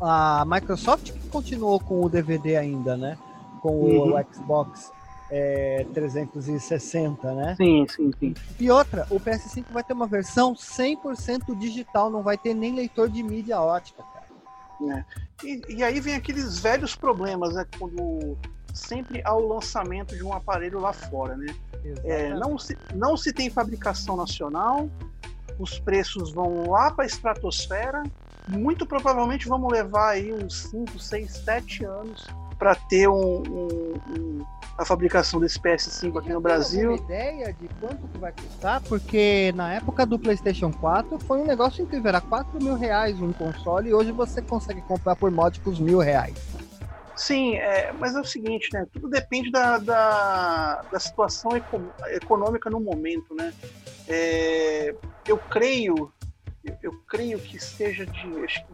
a 0.00 0.44
Microsoft 0.46 1.12
continuou 1.30 1.78
com 1.80 2.04
o 2.04 2.08
DVD 2.08 2.56
ainda, 2.56 2.96
né? 2.96 3.16
Com 3.60 3.74
uhum. 3.74 4.14
o 4.14 4.34
Xbox 4.34 4.90
é, 5.30 5.86
360, 5.94 7.32
né? 7.34 7.54
Sim, 7.56 7.86
sim, 7.88 8.10
sim. 8.18 8.34
E 8.58 8.70
outra, 8.70 9.06
o 9.10 9.20
PS5 9.20 9.66
vai 9.70 9.84
ter 9.84 9.92
uma 9.92 10.06
versão 10.06 10.54
100% 10.54 11.56
digital, 11.56 12.10
não 12.10 12.22
vai 12.22 12.36
ter 12.36 12.52
nem 12.52 12.74
leitor 12.74 13.08
de 13.08 13.22
mídia 13.22 13.60
ótica, 13.60 14.02
cara. 14.02 14.20
É. 14.96 15.04
E, 15.46 15.76
e, 15.76 15.84
aí 15.84 16.00
vem 16.00 16.14
aqueles 16.14 16.58
velhos 16.58 16.96
problemas, 16.96 17.54
né? 17.54 17.66
Quando 17.78 18.36
sempre 18.74 19.20
há 19.24 19.34
o 19.34 19.46
lançamento 19.46 20.16
de 20.16 20.24
um 20.24 20.32
aparelho 20.32 20.80
lá 20.80 20.92
fora, 20.92 21.36
né? 21.36 21.54
É, 22.04 22.30
não, 22.34 22.58
se, 22.58 22.76
não 22.94 23.16
se 23.16 23.32
tem 23.32 23.50
fabricação 23.50 24.16
nacional, 24.16 24.90
os 25.60 25.78
preços 25.78 26.32
vão 26.32 26.70
lá 26.70 26.90
para 26.90 27.04
a 27.04 27.06
estratosfera, 27.06 28.02
muito 28.48 28.86
provavelmente 28.86 29.46
vamos 29.46 29.70
levar 29.70 30.10
aí 30.10 30.32
uns 30.32 30.62
5, 30.70 30.98
6, 30.98 31.30
7 31.44 31.84
anos 31.84 32.26
para 32.58 32.74
ter 32.74 33.08
um, 33.08 33.42
um, 33.42 33.94
um, 34.18 34.46
a 34.76 34.84
fabricação 34.84 35.38
desse 35.38 35.58
PS5 35.58 36.18
aqui 36.18 36.32
no 36.32 36.40
Brasil. 36.40 36.96
Tem 36.96 37.04
ideia 37.04 37.52
de 37.52 37.68
quanto 37.80 38.08
que 38.08 38.18
vai 38.18 38.32
custar? 38.32 38.80
Porque 38.82 39.52
na 39.54 39.74
época 39.74 40.04
do 40.04 40.18
PlayStation 40.18 40.72
4 40.72 41.18
foi 41.20 41.40
um 41.40 41.46
negócio 41.46 41.82
incrível, 41.82 42.08
era 42.08 42.20
4 42.20 42.62
mil 42.62 42.74
reais 42.74 43.20
um 43.20 43.32
console 43.32 43.90
e 43.90 43.94
hoje 43.94 44.12
você 44.12 44.42
consegue 44.42 44.80
comprar 44.82 45.16
por 45.16 45.30
módicos 45.30 45.78
mil 45.78 45.98
reais. 45.98 46.36
Sim, 47.20 47.56
é, 47.56 47.92
mas 47.92 48.16
é 48.16 48.20
o 48.20 48.24
seguinte, 48.24 48.70
né? 48.72 48.86
Tudo 48.90 49.06
depende 49.10 49.50
da, 49.50 49.76
da, 49.76 50.82
da 50.90 50.98
situação 50.98 51.54
eco, 51.54 51.94
econômica 52.12 52.70
no 52.70 52.80
momento, 52.80 53.34
né? 53.34 53.52
É, 54.08 54.94
eu 55.28 55.36
creio, 55.36 56.10
eu, 56.64 56.74
eu, 56.82 56.92
creio 57.06 57.38
que 57.38 57.60
seja 57.60 58.06
de 58.06 58.42
acho 58.42 58.64
que 58.64 58.72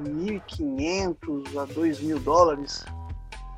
1.500 0.00 1.58
a 1.58 1.66
2.000 1.66 2.18
dólares 2.18 2.82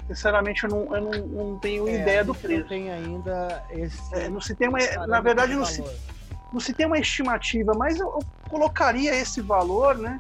sinceramente 0.08 0.64
eu 0.64 0.70
não, 0.70 0.96
eu 0.96 1.00
não, 1.00 1.26
não 1.28 1.58
tenho 1.60 1.88
é, 1.88 2.00
ideia 2.00 2.24
do 2.24 2.34
preço. 2.34 2.62
Não 2.62 2.68
tem 2.68 2.90
ainda 2.90 3.62
esse. 3.70 4.28
Não 4.30 4.40
se 4.40 4.56
tem 4.56 4.68
uma, 4.68 4.78
na 5.06 5.20
verdade, 5.20 5.54
não 5.54 5.64
se, 5.64 5.80
não 6.52 6.58
se 6.58 6.74
tem 6.74 6.86
uma 6.86 6.98
estimativa, 6.98 7.72
mas 7.76 8.00
eu, 8.00 8.06
eu 8.06 8.20
colocaria 8.48 9.14
esse 9.14 9.40
valor, 9.40 9.96
né? 9.96 10.18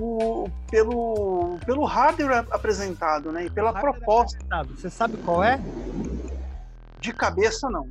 O, 0.00 0.48
pelo, 0.70 1.58
pelo 1.66 1.84
hardware 1.84 2.46
apresentado, 2.50 3.32
né? 3.32 3.46
E 3.46 3.50
pela 3.50 3.72
proposta. 3.72 4.38
Você 4.68 4.88
sabe 4.88 5.16
qual 5.18 5.42
é? 5.42 5.60
De 7.00 7.12
cabeça, 7.12 7.68
não. 7.68 7.88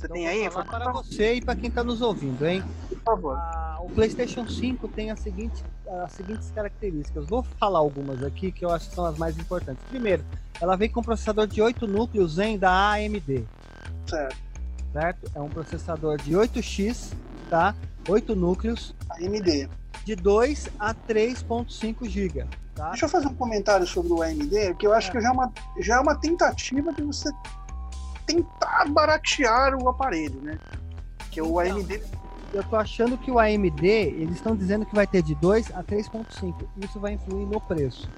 Você 0.00 0.06
então, 0.06 0.14
tem 0.14 0.28
aí? 0.28 0.50
Para 0.50 0.92
você 0.92 1.34
e 1.34 1.40
para 1.42 1.54
quem 1.54 1.68
está 1.68 1.84
nos 1.84 2.00
ouvindo, 2.00 2.46
hein? 2.46 2.64
Por 2.88 2.98
favor. 3.00 3.36
Ah, 3.36 3.78
o 3.80 3.90
PlayStation 3.90 4.48
5 4.48 4.88
tem 4.88 5.10
a 5.10 5.16
seguinte, 5.16 5.62
as 6.04 6.12
seguintes 6.12 6.50
características. 6.50 7.26
Vou 7.26 7.42
falar 7.42 7.80
algumas 7.80 8.22
aqui 8.22 8.50
que 8.50 8.64
eu 8.64 8.70
acho 8.70 8.88
que 8.88 8.94
são 8.94 9.04
as 9.04 9.18
mais 9.18 9.38
importantes. 9.38 9.82
Primeiro, 9.90 10.24
ela 10.60 10.76
vem 10.76 10.88
com 10.88 11.00
um 11.00 11.02
processador 11.02 11.46
de 11.46 11.60
8 11.60 11.86
núcleos 11.86 12.34
Zen 12.34 12.58
da 12.58 12.92
AMD. 12.92 13.44
Certo. 14.06 14.36
Certo? 14.92 15.30
É 15.34 15.40
um 15.40 15.48
processador 15.48 16.16
de 16.16 16.32
8x, 16.32 17.12
tá? 17.50 17.74
8 18.08 18.34
núcleos. 18.34 18.94
AMD. 19.10 19.68
De 20.10 20.16
2 20.16 20.70
a 20.76 20.92
3.5 20.92 22.08
GB. 22.08 22.44
Tá? 22.74 22.88
Deixa 22.88 23.04
eu 23.04 23.08
fazer 23.08 23.28
um 23.28 23.34
comentário 23.34 23.86
sobre 23.86 24.12
o 24.12 24.20
AMD, 24.20 24.74
que 24.76 24.84
eu 24.84 24.92
acho 24.92 25.08
é. 25.08 25.12
que 25.12 25.20
já 25.20 25.28
é, 25.28 25.30
uma, 25.30 25.52
já 25.78 25.96
é 25.98 26.00
uma 26.00 26.16
tentativa 26.16 26.92
de 26.92 27.00
você 27.00 27.30
tentar 28.26 28.86
baratear 28.88 29.76
o 29.80 29.88
aparelho, 29.88 30.40
né? 30.42 30.58
Que 31.30 31.38
então, 31.38 31.52
o 31.52 31.60
AMD. 31.60 32.02
Eu 32.52 32.64
tô 32.64 32.74
achando 32.74 33.16
que 33.16 33.30
o 33.30 33.38
AMD, 33.38 33.86
eles 33.86 34.34
estão 34.34 34.56
dizendo 34.56 34.84
que 34.84 34.96
vai 34.96 35.06
ter 35.06 35.22
de 35.22 35.36
2 35.36 35.70
a 35.76 35.84
3.5. 35.84 36.54
Isso 36.78 36.98
vai 36.98 37.12
influir 37.12 37.46
no 37.46 37.60
preço. 37.60 38.10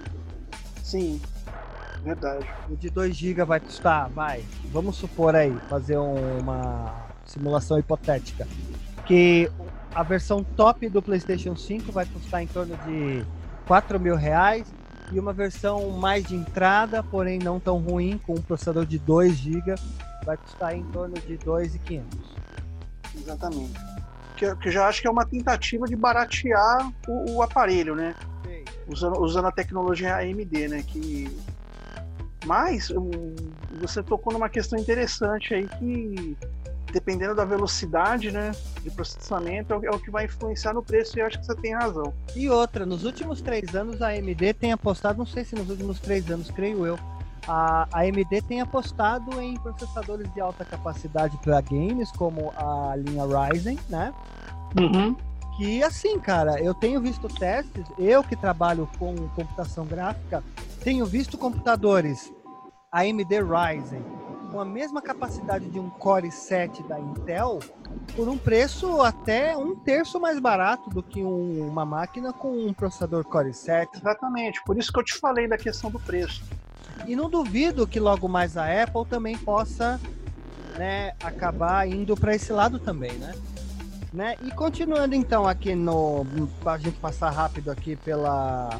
Sim. 0.83 1.21
Verdade. 2.03 2.47
O 2.71 2.75
de 2.75 2.89
2 2.89 3.15
GB 3.15 3.45
vai 3.45 3.61
custar, 3.61 4.09
vai, 4.09 4.43
vamos 4.73 4.97
supor 4.97 5.37
aí, 5.37 5.55
fazer 5.69 5.99
um, 5.99 6.39
uma 6.39 7.05
simulação 7.27 7.79
hipotética, 7.79 8.49
que 9.05 9.53
a 9.95 10.03
versão 10.03 10.43
top 10.43 10.89
do 10.89 11.03
PlayStation 11.03 11.57
5 11.57 11.93
vai 11.93 12.07
custar 12.07 12.43
em 12.43 12.47
torno 12.47 12.77
de 12.79 13.25
4 13.67 13.99
mil 14.01 14.17
reais 14.17 14.67
e 15.13 15.21
uma 15.21 15.33
versão 15.33 15.91
mais 15.91 16.25
de 16.25 16.35
entrada, 16.35 17.03
porém 17.03 17.39
não 17.39 17.61
tão 17.61 17.79
ruim, 17.79 18.19
com 18.19 18.35
um 18.35 18.43
processador 18.43 18.87
de 18.87 18.99
2 18.99 19.37
GB, 19.37 19.75
vai 20.25 20.37
custar 20.37 20.75
em 20.75 20.85
torno 20.85 21.15
de 21.15 21.37
2.500. 21.39 22.03
Exatamente. 23.19 23.79
Que, 24.37 24.57
que 24.57 24.71
já 24.71 24.89
acho 24.89 25.03
que 25.03 25.07
é 25.07 25.11
uma 25.11 25.27
tentativa 25.27 25.87
de 25.87 25.95
baratear 25.95 26.91
o, 27.07 27.33
o 27.33 27.43
aparelho, 27.43 27.95
né? 27.95 28.15
Usando, 28.89 29.21
usando 29.21 29.47
a 29.47 29.53
tecnologia 29.53 30.17
AMD, 30.17 30.69
né? 30.69 30.83
Que 30.83 31.29
mas 32.45 32.91
um, 32.91 33.11
você 33.81 34.03
tocou 34.03 34.33
numa 34.33 34.49
questão 34.49 34.79
interessante 34.79 35.55
aí 35.55 35.69
que 35.79 36.37
dependendo 36.93 37.35
da 37.35 37.45
velocidade 37.45 38.31
né, 38.31 38.53
de 38.83 38.91
processamento, 38.91 39.73
é 39.73 39.91
o 39.91 39.99
que 39.99 40.11
vai 40.11 40.27
influenciar 40.27 40.73
no 40.75 40.83
preço, 40.83 41.19
e 41.19 41.21
eu 41.21 41.27
acho 41.27 41.41
que 41.41 41.47
você 41.47 41.55
tem 41.57 41.75
razão. 41.75 42.13
E 42.37 42.49
outra, 42.49 42.85
nos 42.85 43.05
últimos 43.05 43.41
três 43.41 43.75
anos 43.75 44.03
a 44.03 44.09
AMD 44.09 44.55
tem 44.55 44.73
apostado, 44.73 45.19
não 45.19 45.27
sei 45.27 45.45
se 45.45 45.55
nos 45.55 45.71
últimos 45.71 45.99
três 45.99 46.31
anos, 46.31 46.51
creio 46.51 46.87
eu, 46.87 46.99
a 47.49 47.89
AMD 47.93 48.43
tem 48.47 48.61
apostado 48.61 49.41
em 49.41 49.59
processadores 49.59 50.33
de 50.33 50.41
alta 50.41 50.65
capacidade 50.65 51.37
para 51.39 51.61
games, 51.61 52.11
como 52.13 52.53
a 52.57 52.95
linha 52.97 53.25
Ryzen, 53.25 53.79
né? 53.89 54.15
Uhum. 54.79 55.17
Que 55.57 55.83
assim, 55.83 56.19
cara, 56.19 56.61
eu 56.61 56.73
tenho 56.73 57.01
visto 57.01 57.29
testes, 57.29 57.85
eu 57.99 58.23
que 58.23 58.37
trabalho 58.37 58.89
com 58.99 59.15
computação 59.31 59.85
gráfica, 59.85 60.43
tenho 60.83 61.05
visto 61.05 61.37
computadores 61.37 62.33
AMD 62.93 63.41
Ryzen 63.41 64.22
com 64.53 64.61
a 64.61 64.65
mesma 64.67 65.01
capacidade 65.01 65.67
de 65.71 65.81
um 65.81 65.89
Core 65.89 66.31
7 66.31 66.83
da 66.83 67.01
Intel 67.01 67.59
por 68.15 68.29
um 68.29 68.37
preço 68.37 69.01
até 69.01 69.57
um 69.57 69.75
terço 69.75 70.21
mais 70.21 70.39
barato 70.39 70.91
do 70.91 71.03
que 71.03 71.23
um, 71.25 71.67
uma 71.67 71.87
máquina 71.87 72.35
com 72.35 72.67
um 72.67 72.73
processador 72.75 73.25
Core 73.25 73.55
7. 73.55 73.97
Exatamente, 73.97 74.63
por 74.65 74.77
isso 74.77 74.93
que 74.93 75.01
eu 75.01 75.05
te 75.05 75.15
falei 75.15 75.49
da 75.49 75.57
questão 75.57 75.91
do 75.91 75.99
preço. 75.99 76.45
E 77.07 77.17
não 77.17 77.31
duvido 77.31 77.87
que 77.87 77.99
logo 77.99 78.29
mais 78.29 78.59
a 78.59 78.83
Apple 78.83 79.07
também 79.09 79.39
possa 79.39 79.99
né, 80.77 81.15
acabar 81.23 81.89
indo 81.89 82.15
para 82.15 82.35
esse 82.35 82.53
lado 82.53 82.79
também, 82.79 83.13
né? 83.13 83.35
né? 84.13 84.37
E 84.43 84.51
continuando 84.51 85.15
então 85.15 85.49
aqui 85.49 85.75
no. 85.75 86.27
Para 86.63 86.73
a 86.73 86.79
gente 86.79 86.99
passar 86.99 87.31
rápido 87.31 87.71
aqui 87.71 87.97
pela 87.97 88.79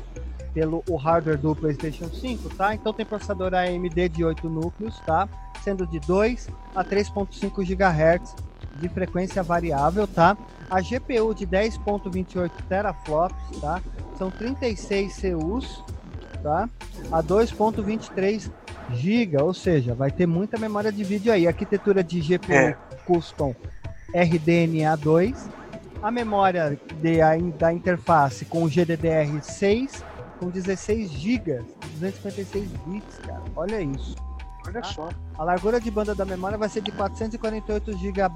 pelo 0.53 0.83
o 0.89 0.97
hardware 0.97 1.39
do 1.39 1.55
PlayStation 1.55 2.09
5, 2.09 2.51
tá? 2.51 2.75
Então 2.75 2.93
tem 2.93 3.07
processador 3.07 3.55
AMD 3.55 4.09
de 4.09 4.25
8 4.25 4.49
núcleos, 4.49 4.99
tá? 5.01 5.29
Sendo 5.63 5.87
de 5.87 5.99
2 6.01 6.49
a 6.75 6.85
3.5 6.85 7.65
GHz 7.65 8.35
de 8.81 8.89
frequência 8.89 9.43
variável, 9.43 10.07
tá? 10.07 10.37
A 10.71 10.81
GPU 10.81 11.35
de 11.35 11.47
10.28 11.47 12.51
teraflops, 12.69 13.61
tá? 13.61 13.81
São 14.17 14.31
36 14.31 15.21
CUs, 15.21 15.85
tá? 16.43 16.69
A 17.11 17.23
2.23 17.23 18.51
GB, 18.95 19.43
ou 19.43 19.55
seja, 19.55 19.95
vai 19.95 20.11
ter 20.11 20.27
muita 20.27 20.59
memória 20.59 20.93
de 20.93 21.05
vídeo 21.05 21.33
aí. 21.33 21.47
Arquitetura 21.47 22.03
de 22.03 22.21
GPU 22.21 22.53
é. 22.53 22.77
custom 23.07 23.55
RDNA2, 24.15 25.35
a 26.03 26.11
memória 26.11 26.79
de, 27.01 27.21
a, 27.21 27.37
da 27.59 27.73
interface 27.73 28.45
com 28.45 28.65
GDDR6 28.65 30.03
com 30.43 30.51
16 30.51 31.09
GB, 31.13 31.65
256 32.01 32.69
bits, 32.87 33.19
cara. 33.25 33.43
Olha 33.55 33.81
isso. 33.81 34.17
Olha 34.67 34.81
tá? 34.81 34.89
só. 34.89 35.09
A 35.39 35.45
largura 35.45 35.81
de 35.81 35.89
banda 35.89 36.17
da 36.17 36.25
memória 36.25 36.59
vai 36.59 36.69
ser 36.69 36.83
de 36.83 36.91
448 36.91 37.97
GB 37.97 38.29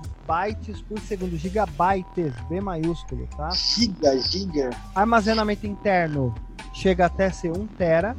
por 0.88 1.00
segundo, 1.00 1.36
gigabytes, 1.36 2.32
B 2.48 2.60
maiúsculo, 2.60 3.28
tá? 3.36 3.50
Giga, 3.50 4.16
giga. 4.18 4.70
Armazenamento 4.94 5.66
interno 5.66 6.32
chega 6.72 7.06
até 7.06 7.28
ser 7.30 7.50
1 7.50 7.66
tera, 7.78 8.16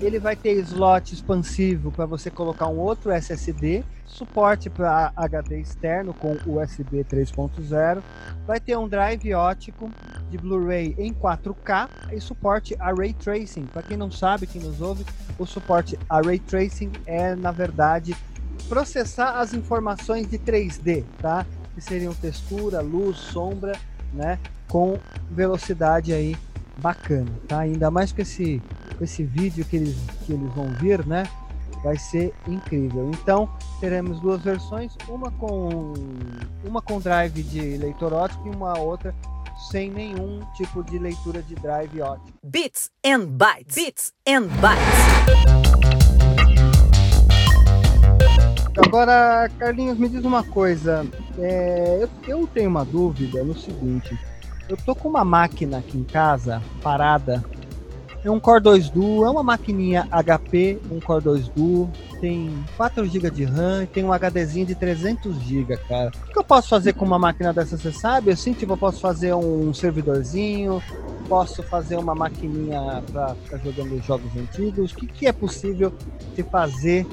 Ele 0.00 0.18
vai 0.18 0.34
ter 0.34 0.52
slot 0.60 1.14
expansivo 1.14 1.90
para 1.92 2.06
você 2.06 2.30
colocar 2.30 2.66
um 2.66 2.78
outro 2.78 3.10
SSD, 3.10 3.84
suporte 4.04 4.68
para 4.68 5.12
HD 5.16 5.60
externo 5.60 6.12
com 6.12 6.36
USB 6.46 7.04
3.0, 7.04 8.02
vai 8.46 8.60
ter 8.60 8.76
um 8.76 8.88
drive 8.88 9.32
ótico 9.32 9.90
de 10.28 10.36
Blu-ray 10.36 10.94
em 10.98 11.12
4K 11.14 11.88
e 12.12 12.20
suporte 12.20 12.76
a 12.78 12.92
Ray 12.92 13.12
Tracing. 13.12 13.66
Para 13.66 13.82
quem 13.82 13.96
não 13.96 14.10
sabe, 14.10 14.46
quem 14.46 14.60
nos 14.60 14.80
ouve, 14.80 15.04
o 15.38 15.46
suporte 15.46 15.98
a 16.08 16.20
Ray 16.20 16.38
Tracing 16.38 16.90
é, 17.06 17.34
na 17.34 17.52
verdade, 17.52 18.16
processar 18.68 19.38
as 19.38 19.54
informações 19.54 20.28
de 20.28 20.38
3D, 20.38 21.04
tá? 21.18 21.46
Que 21.74 21.80
seriam 21.80 22.12
textura, 22.14 22.80
luz, 22.80 23.16
sombra, 23.16 23.78
né? 24.12 24.38
Com 24.68 24.98
velocidade 25.30 26.12
aí 26.12 26.36
bacana, 26.78 27.30
tá? 27.48 27.60
Ainda 27.60 27.90
mais 27.90 28.12
com 28.12 28.22
esse, 28.22 28.62
com 28.96 29.04
esse 29.04 29.24
vídeo 29.24 29.64
que 29.64 29.76
eles, 29.76 29.96
que 30.24 30.32
eles 30.32 30.52
vão 30.54 30.68
vir, 30.74 31.06
né? 31.06 31.24
Vai 31.82 31.98
ser 31.98 32.32
incrível. 32.46 33.10
Então, 33.12 33.48
teremos 33.80 34.20
duas 34.20 34.42
versões, 34.42 34.96
uma 35.08 35.30
com 35.32 35.92
uma 36.64 36.80
com 36.80 37.00
drive 37.00 37.42
de 37.42 37.76
leitor 37.76 38.12
ótico 38.12 38.46
e 38.46 38.50
uma 38.50 38.78
outra 38.78 39.14
sem 39.70 39.90
nenhum 39.90 40.40
tipo 40.54 40.82
de 40.82 40.98
leitura 40.98 41.42
de 41.42 41.54
drive 41.56 42.00
ótico. 42.00 42.32
Bits 42.44 42.90
and 43.04 43.26
bytes. 43.26 43.74
Bits 43.74 44.12
and 44.26 44.46
bytes. 44.60 45.92
Agora, 48.86 49.50
Carlinhos, 49.58 49.98
me 49.98 50.08
diz 50.08 50.24
uma 50.24 50.42
coisa. 50.42 51.06
É, 51.38 51.98
eu, 52.02 52.38
eu 52.40 52.46
tenho 52.46 52.70
uma 52.70 52.84
dúvida 52.84 53.44
no 53.44 53.54
seguinte. 53.54 54.18
Eu 54.68 54.76
tô 54.76 54.94
com 54.94 55.08
uma 55.08 55.24
máquina 55.24 55.78
aqui 55.78 55.98
em 55.98 56.04
casa, 56.04 56.62
parada. 56.82 57.44
É 58.24 58.30
um 58.30 58.38
Core 58.38 58.62
2 58.62 58.90
Duo, 58.90 59.24
é 59.24 59.30
uma 59.30 59.42
maquininha 59.42 60.06
HP, 60.10 60.78
um 60.90 61.00
Core 61.00 61.24
2 61.24 61.48
Duo, 61.48 61.90
tem 62.20 62.64
4 62.76 63.04
GB 63.04 63.30
de 63.30 63.44
RAM 63.44 63.82
e 63.82 63.86
tem 63.86 64.04
um 64.04 64.12
HDzinho 64.12 64.64
de 64.64 64.76
300 64.76 65.34
GB, 65.42 65.76
cara. 65.88 66.12
O 66.28 66.32
que 66.32 66.38
eu 66.38 66.44
posso 66.44 66.68
fazer 66.68 66.92
com 66.92 67.04
uma 67.04 67.18
máquina 67.18 67.52
dessa, 67.52 67.76
você 67.76 67.90
sabe? 67.90 68.30
Assim, 68.30 68.52
tipo, 68.52 68.74
eu 68.74 68.76
posso 68.76 69.00
fazer 69.00 69.34
um 69.34 69.74
servidorzinho, 69.74 70.80
posso 71.28 71.64
fazer 71.64 71.96
uma 71.96 72.14
maquininha 72.14 73.02
para 73.10 73.34
ficar 73.34 73.58
jogando 73.58 74.00
jogos 74.04 74.30
antigos. 74.36 74.92
O 74.92 74.94
que, 74.94 75.08
que 75.08 75.26
é 75.26 75.32
possível 75.32 75.92
de 76.36 76.44
fazer 76.44 77.04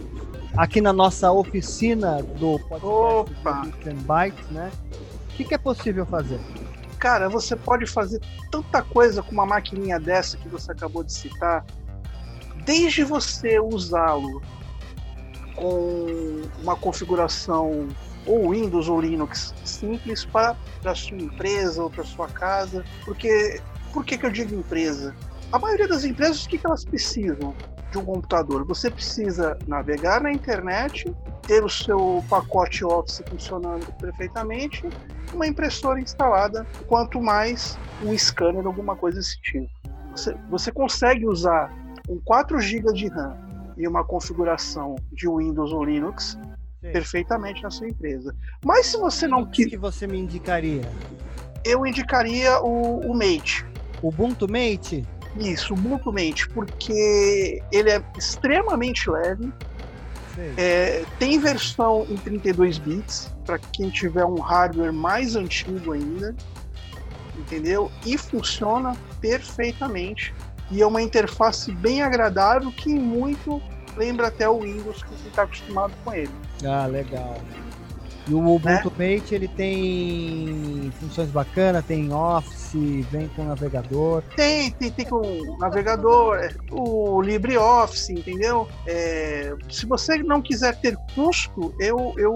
aqui 0.55 0.79
na 0.79 0.93
nossa 0.93 1.31
oficina 1.31 2.21
do 2.21 2.59
podcast 2.69 2.85
Opa! 2.85 3.67
Bytes, 4.05 4.45
né? 4.51 4.71
O 5.31 5.38
que, 5.38 5.43
que 5.43 5.55
é 5.55 5.57
possível 5.57 6.05
fazer? 6.05 6.39
Cara, 6.99 7.29
você 7.29 7.55
pode 7.55 7.85
fazer 7.85 8.19
tanta 8.51 8.81
coisa 8.81 9.23
com 9.23 9.31
uma 9.31 9.45
maquininha 9.45 9.97
dessa 9.97 10.38
que 10.38 10.49
você 10.49 10.71
acabou 10.73 11.01
de 11.01 11.13
citar, 11.13 11.65
desde 12.65 13.05
você 13.05 13.57
usá-lo 13.57 14.41
com 15.55 16.41
uma 16.62 16.75
configuração 16.75 17.88
ou 18.25 18.51
Windows 18.51 18.89
ou 18.89 18.99
Linux 18.99 19.53
simples 19.63 20.25
para 20.25 20.57
a 20.83 20.93
sua 20.93 21.17
empresa 21.17 21.81
ou 21.81 21.89
para 21.89 22.03
sua 22.03 22.27
casa. 22.27 22.83
Porque 23.05 23.62
por 23.93 24.03
que, 24.03 24.17
que 24.17 24.25
eu 24.25 24.31
digo 24.31 24.53
empresa? 24.53 25.15
A 25.51 25.57
maioria 25.57 25.88
das 25.88 26.03
empresas, 26.03 26.43
o 26.43 26.49
que, 26.49 26.57
que 26.57 26.67
elas 26.67 26.83
precisam 26.83 27.55
de 27.91 27.97
um 27.97 28.05
computador? 28.05 28.65
Você 28.65 28.91
precisa 28.91 29.57
navegar 29.67 30.21
na 30.21 30.31
internet, 30.31 31.12
ter 31.49 31.63
o 31.63 31.69
seu 31.69 32.23
pacote 32.29 32.85
Office 32.85 33.23
funcionando 33.27 33.91
perfeitamente, 33.93 34.88
uma 35.33 35.47
impressora 35.47 35.99
instalada, 35.99 36.63
quanto 36.85 37.19
mais 37.19 37.75
um 38.03 38.15
scanner, 38.15 38.67
alguma 38.67 38.95
coisa 38.95 39.17
desse 39.17 39.41
tipo. 39.41 39.67
Você, 40.12 40.38
você 40.47 40.71
consegue 40.71 41.25
usar 41.25 41.75
um 42.07 42.19
4 42.19 42.59
GB 42.62 42.93
de 42.93 43.07
RAM 43.07 43.35
e 43.75 43.88
uma 43.88 44.03
configuração 44.03 44.93
de 45.12 45.27
Windows 45.27 45.73
ou 45.73 45.83
Linux 45.83 46.38
perfeitamente 46.81 47.63
na 47.63 47.71
sua 47.71 47.88
empresa. 47.88 48.35
Mas 48.63 48.85
se 48.85 48.97
você 48.97 49.27
não 49.27 49.41
O 49.41 49.49
que, 49.49 49.75
você 49.75 50.05
me 50.05 50.19
indicaria? 50.19 50.83
eu 51.65 51.83
indicaria 51.83 52.62
o, 52.62 52.99
o 52.99 53.13
Mate. 53.15 53.65
Ubuntu 54.03 54.47
Mate? 54.47 55.03
Isso, 55.35 55.73
Ubuntu 55.73 56.13
Mate, 56.13 56.47
porque 56.49 57.59
ele 57.71 57.89
é 57.89 58.03
extremamente 58.15 59.09
leve. 59.09 59.51
É, 60.58 61.06
tem 61.17 61.39
versão 61.39 62.06
em 62.10 62.15
32 62.15 62.78
bits 62.78 63.32
para 63.45 63.58
quem 63.58 63.89
tiver 63.89 64.25
um 64.25 64.39
hardware 64.39 64.93
mais 64.93 65.36
antigo 65.36 65.93
ainda, 65.93 66.36
entendeu? 67.38 67.91
E 68.06 68.17
funciona 68.17 68.95
perfeitamente 69.19 70.34
e 70.71 70.82
é 70.82 70.88
uma 70.88 71.02
interface 71.02 71.71
bem 71.71 72.02
agradável 72.02 72.71
que 72.71 72.89
muito 72.89 73.62
lembra 73.97 74.28
até 74.28 74.47
o 74.47 74.62
Windows 74.62 75.04
que 75.04 75.10
você 75.10 75.28
está 75.28 75.43
acostumado 75.43 75.93
com 76.04 76.13
ele. 76.13 76.32
Ah, 76.63 76.86
legal. 76.86 77.41
E 78.27 78.34
o 78.34 78.55
Ubuntu 78.55 78.91
Mate 78.91 79.34
ele 79.34 79.47
tem 79.47 80.91
funções 80.99 81.29
bacanas, 81.29 81.86
tem 81.86 82.13
Office, 82.13 82.73
vem 83.10 83.27
com 83.29 83.43
navegador. 83.43 84.21
Tem, 84.36 84.71
tem, 84.71 84.91
tem 84.91 85.05
com 85.05 85.58
navegador, 85.58 86.38
é, 86.38 86.49
o 86.71 87.21
LibreOffice, 87.21 88.13
entendeu? 88.13 88.67
É, 88.86 89.55
se 89.69 89.86
você 89.86 90.17
não 90.17 90.41
quiser 90.41 90.79
ter 90.79 90.95
custo, 91.15 91.73
eu, 91.79 92.13
eu 92.17 92.34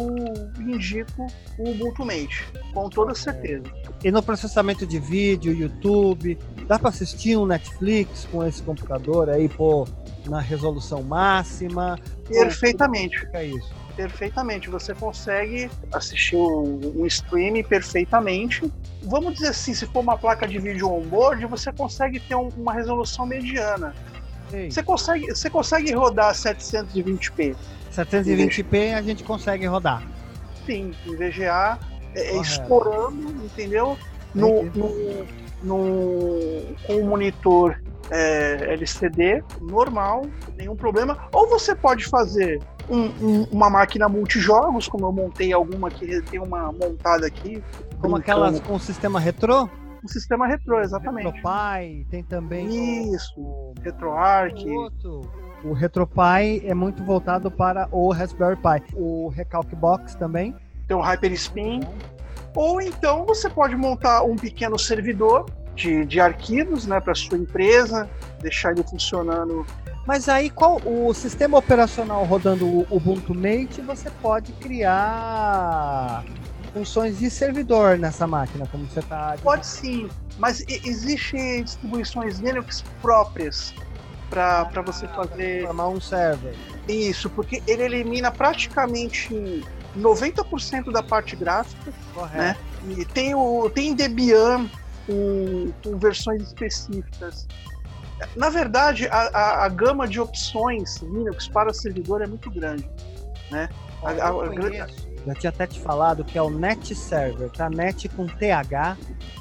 indico 0.59 1.27
o 1.59 1.69
Ubuntu 1.69 2.05
Mate, 2.05 2.43
com 2.73 2.89
toda 2.89 3.13
certeza. 3.13 3.63
E 4.03 4.11
no 4.11 4.23
processamento 4.23 4.85
de 4.85 4.99
vídeo, 4.99 5.53
YouTube, 5.53 6.37
dá 6.67 6.79
para 6.79 6.89
assistir 6.89 7.37
um 7.37 7.45
Netflix 7.45 8.27
com 8.31 8.45
esse 8.45 8.63
computador 8.63 9.29
aí, 9.29 9.47
pô, 9.47 9.87
na 10.25 10.39
resolução 10.39 11.03
máxima. 11.03 11.99
Perfeitamente. 12.27 13.19
Fica 13.19 13.43
isso. 13.43 13.82
Perfeitamente. 13.95 14.69
Você 14.69 14.93
consegue 14.93 15.69
assistir 15.91 16.35
um, 16.35 16.93
um 16.95 17.05
stream 17.05 17.63
perfeitamente. 17.63 18.71
Vamos 19.01 19.33
dizer 19.35 19.49
assim, 19.49 19.73
se 19.73 19.85
for 19.87 19.99
uma 19.99 20.17
placa 20.17 20.47
de 20.47 20.57
vídeo 20.59 20.89
on-board, 20.91 21.45
você 21.45 21.71
consegue 21.71 22.19
ter 22.19 22.35
um- 22.35 22.49
uma 22.57 22.73
resolução 22.73 23.25
mediana. 23.25 23.93
Você 24.69 24.83
consegue, 24.83 25.25
você 25.27 25.49
consegue 25.49 25.91
rodar 25.93 26.33
720p. 26.35 27.55
720p 27.91 28.93
a 28.93 29.01
gente 29.01 29.23
consegue 29.23 29.65
rodar. 29.65 30.03
Sim, 30.65 30.91
em 31.05 31.15
VGA, 31.15 31.79
é, 32.15 32.35
é 32.37 32.41
estourando, 32.41 33.43
entendeu? 33.43 33.97
No, 34.33 34.63
no, 34.63 35.25
no- 35.63 36.75
com 36.85 36.95
o 36.97 37.05
monitor 37.07 37.79
é, 38.11 38.73
LCD 38.73 39.43
normal, 39.61 40.25
nenhum 40.57 40.75
problema. 40.75 41.17
Ou 41.31 41.47
você 41.49 41.73
pode 41.73 42.05
fazer 42.05 42.61
um- 42.89 43.11
um- 43.21 43.43
uma 43.51 43.69
máquina 43.69 44.07
multijogos, 44.09 44.87
como 44.87 45.05
eu 45.05 45.11
montei 45.11 45.53
alguma 45.53 45.89
que 45.89 46.21
tem 46.23 46.39
uma 46.39 46.71
montada 46.71 47.25
aqui. 47.27 47.63
Como 47.99 48.15
com- 48.15 48.19
aquelas 48.19 48.59
com 48.59 48.77
sistema 48.79 49.19
retrô? 49.19 49.69
um 50.03 50.07
sistema 50.07 50.45
retrô, 50.45 50.81
exatamente. 50.81 51.29
RetroPie, 51.31 52.05
tem 52.11 52.21
também 52.23 53.13
Isso, 53.15 53.33
o, 53.39 53.73
RetroArch. 53.81 54.65
O 55.63 55.71
RetroPie 55.71 56.61
é 56.65 56.73
muito 56.73 57.01
voltado 57.05 57.49
para 57.49 57.87
o 57.89 58.11
Raspberry 58.11 58.57
Pi. 58.57 58.83
O 58.95 59.29
Recalc 59.29 59.73
Box 59.75 60.13
também. 60.15 60.53
tem 60.89 60.97
o 60.97 60.99
Hyperspin. 60.99 61.79
Ou 62.53 62.81
então 62.81 63.25
você 63.25 63.49
pode 63.49 63.73
montar 63.77 64.23
um 64.23 64.35
pequeno 64.35 64.77
servidor 64.77 65.45
de, 65.75 66.05
de 66.05 66.19
arquivos 66.19 66.85
né, 66.85 66.99
para 66.99 67.15
sua 67.15 67.37
empresa, 67.37 68.09
deixar 68.41 68.71
ele 68.71 68.83
funcionando. 68.83 69.65
Mas 70.05 70.27
aí, 70.27 70.49
qual 70.49 70.81
o 70.85 71.13
sistema 71.13 71.57
operacional 71.57 72.23
rodando 72.25 72.65
o 72.65 72.87
Ubuntu 72.89 73.33
Mate, 73.33 73.81
você 73.81 74.09
pode 74.21 74.51
criar 74.53 76.23
funções 76.73 77.19
de 77.19 77.29
servidor 77.29 77.97
nessa 77.97 78.27
máquina, 78.27 78.67
como 78.69 78.85
você 78.85 78.99
está. 78.99 79.35
Pode 79.41 79.65
sim, 79.65 80.09
mas 80.37 80.63
existem 80.67 81.63
distribuições 81.63 82.39
Linux 82.39 82.83
próprias 83.01 83.73
para 84.29 84.81
você 84.83 85.07
fazer 85.09 85.63
formar 85.63 85.89
um 85.89 86.01
server. 86.01 86.55
isso, 86.87 87.29
porque 87.29 87.61
ele 87.67 87.83
elimina 87.83 88.31
praticamente 88.31 89.63
90% 89.95 90.91
da 90.91 91.03
parte 91.03 91.35
gráfica 91.35 91.93
Correto. 92.13 92.37
Né? 92.37 92.95
E 92.97 93.05
tem 93.05 93.33
o 93.33 93.69
tem 93.69 93.93
Debian 93.93 94.69
com, 95.05 95.71
com 95.83 95.97
versões 95.97 96.41
específicas. 96.43 97.47
Na 98.35 98.49
verdade, 98.49 99.07
a, 99.07 99.17
a, 99.33 99.65
a 99.65 99.69
gama 99.69 100.07
de 100.07 100.19
opções 100.19 100.97
Linux 101.01 101.47
para 101.47 101.73
servidor 101.73 102.21
é 102.21 102.27
muito 102.27 102.49
grande. 102.49 102.89
Né? 103.51 103.67
Ó, 104.01 104.07
A- 104.07 104.11
a- 104.11 104.29
eu 104.29 104.41
a 104.41 104.55
conheço, 104.55 105.07
já 105.25 105.33
tinha 105.35 105.49
até 105.49 105.67
te 105.67 105.79
falado 105.79 106.23
que 106.23 106.37
é 106.37 106.41
o 106.41 106.49
Net 106.49 106.93
Server, 106.95 107.49
tá? 107.49 107.69
Net 107.69 108.07
com 108.09 108.25
TH, 108.25 108.97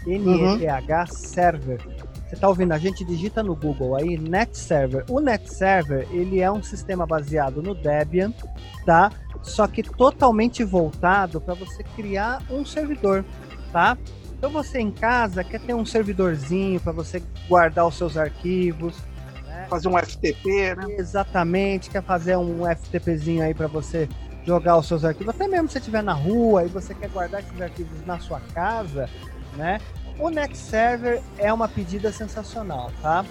N-E-T-H 0.07 1.07
Server. 1.07 1.81
Você 2.29 2.37
tá 2.37 2.49
ouvindo? 2.49 2.73
A 2.73 2.79
gente 2.79 3.05
digita 3.05 3.43
no 3.43 3.55
Google 3.55 3.95
aí, 3.97 4.17
Net 4.19 4.57
Server. 4.57 5.05
O 5.11 5.21
Net 5.21 5.53
Server, 5.53 6.07
ele 6.11 6.41
é 6.41 6.51
um 6.51 6.63
sistema 6.63 7.07
baseado 7.07 7.63
no 7.63 7.75
Debian, 7.75 8.33
tá? 8.87 9.11
Só 9.43 9.67
que 9.67 9.83
totalmente 9.83 10.65
voltado 10.65 11.41
para 11.41 11.55
você 11.55 11.83
criar 11.83 12.43
um 12.51 12.65
servidor, 12.65 13.25
tá? 13.73 13.99
Então 14.43 14.51
você 14.51 14.81
em 14.81 14.91
casa 14.91 15.45
quer 15.45 15.61
ter 15.61 15.73
um 15.73 15.87
servidorzinho 15.87 16.81
para 16.81 16.91
você 16.91 17.23
guardar 17.49 17.87
os 17.87 17.95
seus 17.95 18.17
arquivos, 18.17 18.97
né? 19.47 19.69
fazer 19.71 19.87
um 19.87 19.97
FTP, 19.97 20.75
né? 20.75 20.97
Exatamente, 20.99 21.89
quer 21.89 22.03
fazer 22.03 22.37
um 22.37 22.67
FTPzinho 22.67 23.45
aí 23.45 23.55
para 23.55 23.69
você 23.69 24.09
jogar 24.45 24.77
os 24.79 24.89
seus 24.89 25.05
arquivos, 25.05 25.33
até 25.33 25.47
mesmo 25.47 25.69
se 25.69 25.75
você 25.75 25.79
estiver 25.79 26.03
na 26.03 26.13
rua 26.13 26.65
e 26.65 26.69
você 26.69 26.93
quer 26.93 27.09
guardar 27.11 27.41
esses 27.41 27.61
arquivos 27.61 28.05
na 28.05 28.19
sua 28.19 28.41
casa, 28.53 29.09
né? 29.57 29.81
O 30.19 30.29
Next 30.29 30.59
Server 30.59 31.23
é 31.39 31.53
uma 31.53 31.69
pedida 31.69 32.11
sensacional, 32.11 32.91
tá? 33.01 33.25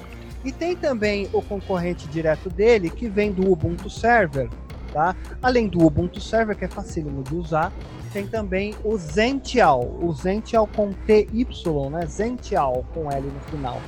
E 0.45 0.51
tem 0.53 0.77
também 0.77 1.27
o 1.33 1.41
concorrente 1.41 2.07
direto 2.07 2.49
dele, 2.49 2.89
que 2.89 3.09
vem 3.09 3.33
do 3.33 3.51
Ubuntu 3.51 3.89
Server, 3.89 4.49
tá? 4.93 5.13
Além 5.43 5.67
do 5.67 5.85
Ubuntu 5.85 6.21
Server, 6.21 6.55
que 6.55 6.63
é 6.63 6.69
facílimo 6.69 7.21
de 7.21 7.35
usar, 7.35 7.69
tem 8.11 8.27
também 8.27 8.75
o 8.83 8.97
Zential, 8.97 9.81
o 10.01 10.13
Zential 10.13 10.67
com 10.67 10.91
TY, 10.91 11.47
né? 11.91 12.05
Zential 12.05 12.85
com 12.93 13.11
L 13.11 13.27
no 13.27 13.39
final, 13.41 13.81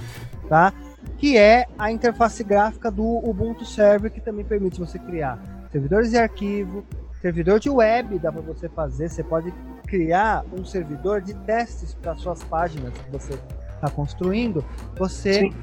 tá? 0.48 0.74
Que 1.18 1.38
é 1.38 1.66
a 1.78 1.92
interface 1.92 2.44
gráfica 2.44 2.90
do 2.90 3.04
Ubuntu 3.04 3.66
Server, 3.66 4.12
que 4.12 4.22
também 4.22 4.46
permite 4.46 4.80
você 4.80 4.98
criar 4.98 5.40
servidores 5.72 6.12
de 6.12 6.18
arquivo, 6.18 6.84
servidor 7.22 7.60
de 7.60 7.70
web 7.70 8.20
dá 8.20 8.32
para 8.32 8.42
você 8.42 8.68
fazer, 8.70 9.10
você 9.10 9.24
pode 9.24 9.54
criar 9.88 10.44
um 10.52 10.66
servidor 10.66 11.22
de 11.22 11.34
testes 11.34 11.94
para 11.94 12.16
suas 12.16 12.44
páginas 12.44 12.94
que 12.94 13.12
você 13.12 13.34
está 13.76 13.90
construindo, 13.90 14.64
você 14.98 15.34
Sim. 15.34 15.54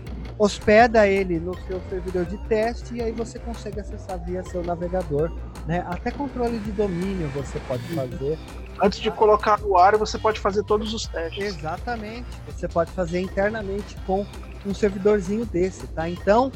Hospeda 0.40 1.06
ele 1.06 1.38
no 1.38 1.54
seu 1.66 1.78
servidor 1.90 2.24
de 2.24 2.38
teste 2.48 2.94
e 2.94 3.02
aí 3.02 3.12
você 3.12 3.38
consegue 3.38 3.78
acessar 3.78 4.18
via 4.24 4.42
seu 4.42 4.64
navegador, 4.64 5.30
né? 5.66 5.84
Até 5.86 6.10
controle 6.10 6.58
de 6.60 6.72
domínio 6.72 7.28
você 7.34 7.60
pode 7.68 7.82
fazer. 7.94 8.38
Antes 8.82 9.00
de 9.00 9.10
colocar 9.10 9.60
no 9.60 9.76
ar, 9.76 9.98
você 9.98 10.16
pode 10.16 10.40
fazer 10.40 10.64
todos 10.64 10.94
os 10.94 11.06
testes. 11.06 11.44
Exatamente. 11.44 12.26
Você 12.46 12.66
pode 12.66 12.90
fazer 12.92 13.20
internamente 13.20 13.94
com 14.06 14.26
um 14.64 14.72
servidorzinho 14.72 15.44
desse, 15.44 15.86
tá? 15.88 16.08
Então, 16.08 16.50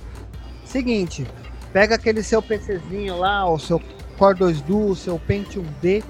seguinte, 0.64 1.26
pega 1.70 1.96
aquele 1.96 2.22
seu 2.22 2.40
PCzinho 2.40 3.18
lá, 3.18 3.46
o 3.46 3.58
seu 3.58 3.78
Core 4.16 4.38
2 4.38 4.62
Duo, 4.62 4.96
seu 4.96 5.18
Pentium 5.18 5.66
D, 5.82 6.02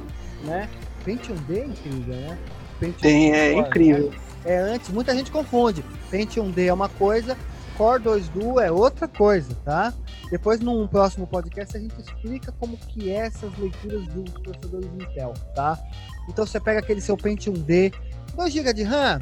né? 0.44 0.68
Pentium 1.04 1.34
D 1.48 1.58
é 1.58 1.66
incrível, 1.66 2.14
né? 2.14 2.38
Pentium 2.78 3.00
Tem, 3.00 3.32
é 3.32 3.52
Core, 3.54 3.66
incrível. 3.66 4.10
Né? 4.10 4.16
É 4.44 4.58
antes, 4.58 4.90
muita 4.90 5.12
gente 5.12 5.32
confunde. 5.32 5.84
Pentium 6.08 6.52
D 6.52 6.66
é 6.66 6.72
uma 6.72 6.88
coisa, 6.88 7.36
Core 7.76 8.02
2 8.02 8.28
Duo 8.28 8.60
é 8.60 8.70
outra 8.70 9.08
coisa, 9.08 9.54
tá? 9.64 9.92
Depois, 10.30 10.60
num 10.60 10.86
próximo 10.86 11.26
podcast, 11.26 11.76
a 11.76 11.80
gente 11.80 12.00
explica 12.00 12.52
como 12.52 12.76
que 12.76 13.10
é 13.10 13.26
essas 13.26 13.56
leituras 13.58 14.06
dos 14.08 14.30
processadores 14.30 14.90
Intel, 14.94 15.34
tá? 15.54 15.78
Então 16.28 16.46
você 16.46 16.60
pega 16.60 16.80
aquele 16.80 17.00
seu 17.00 17.16
Pentium 17.16 17.54
D, 17.54 17.92
2 18.36 18.52
GB 18.52 18.72
de 18.72 18.82
RAM, 18.82 19.20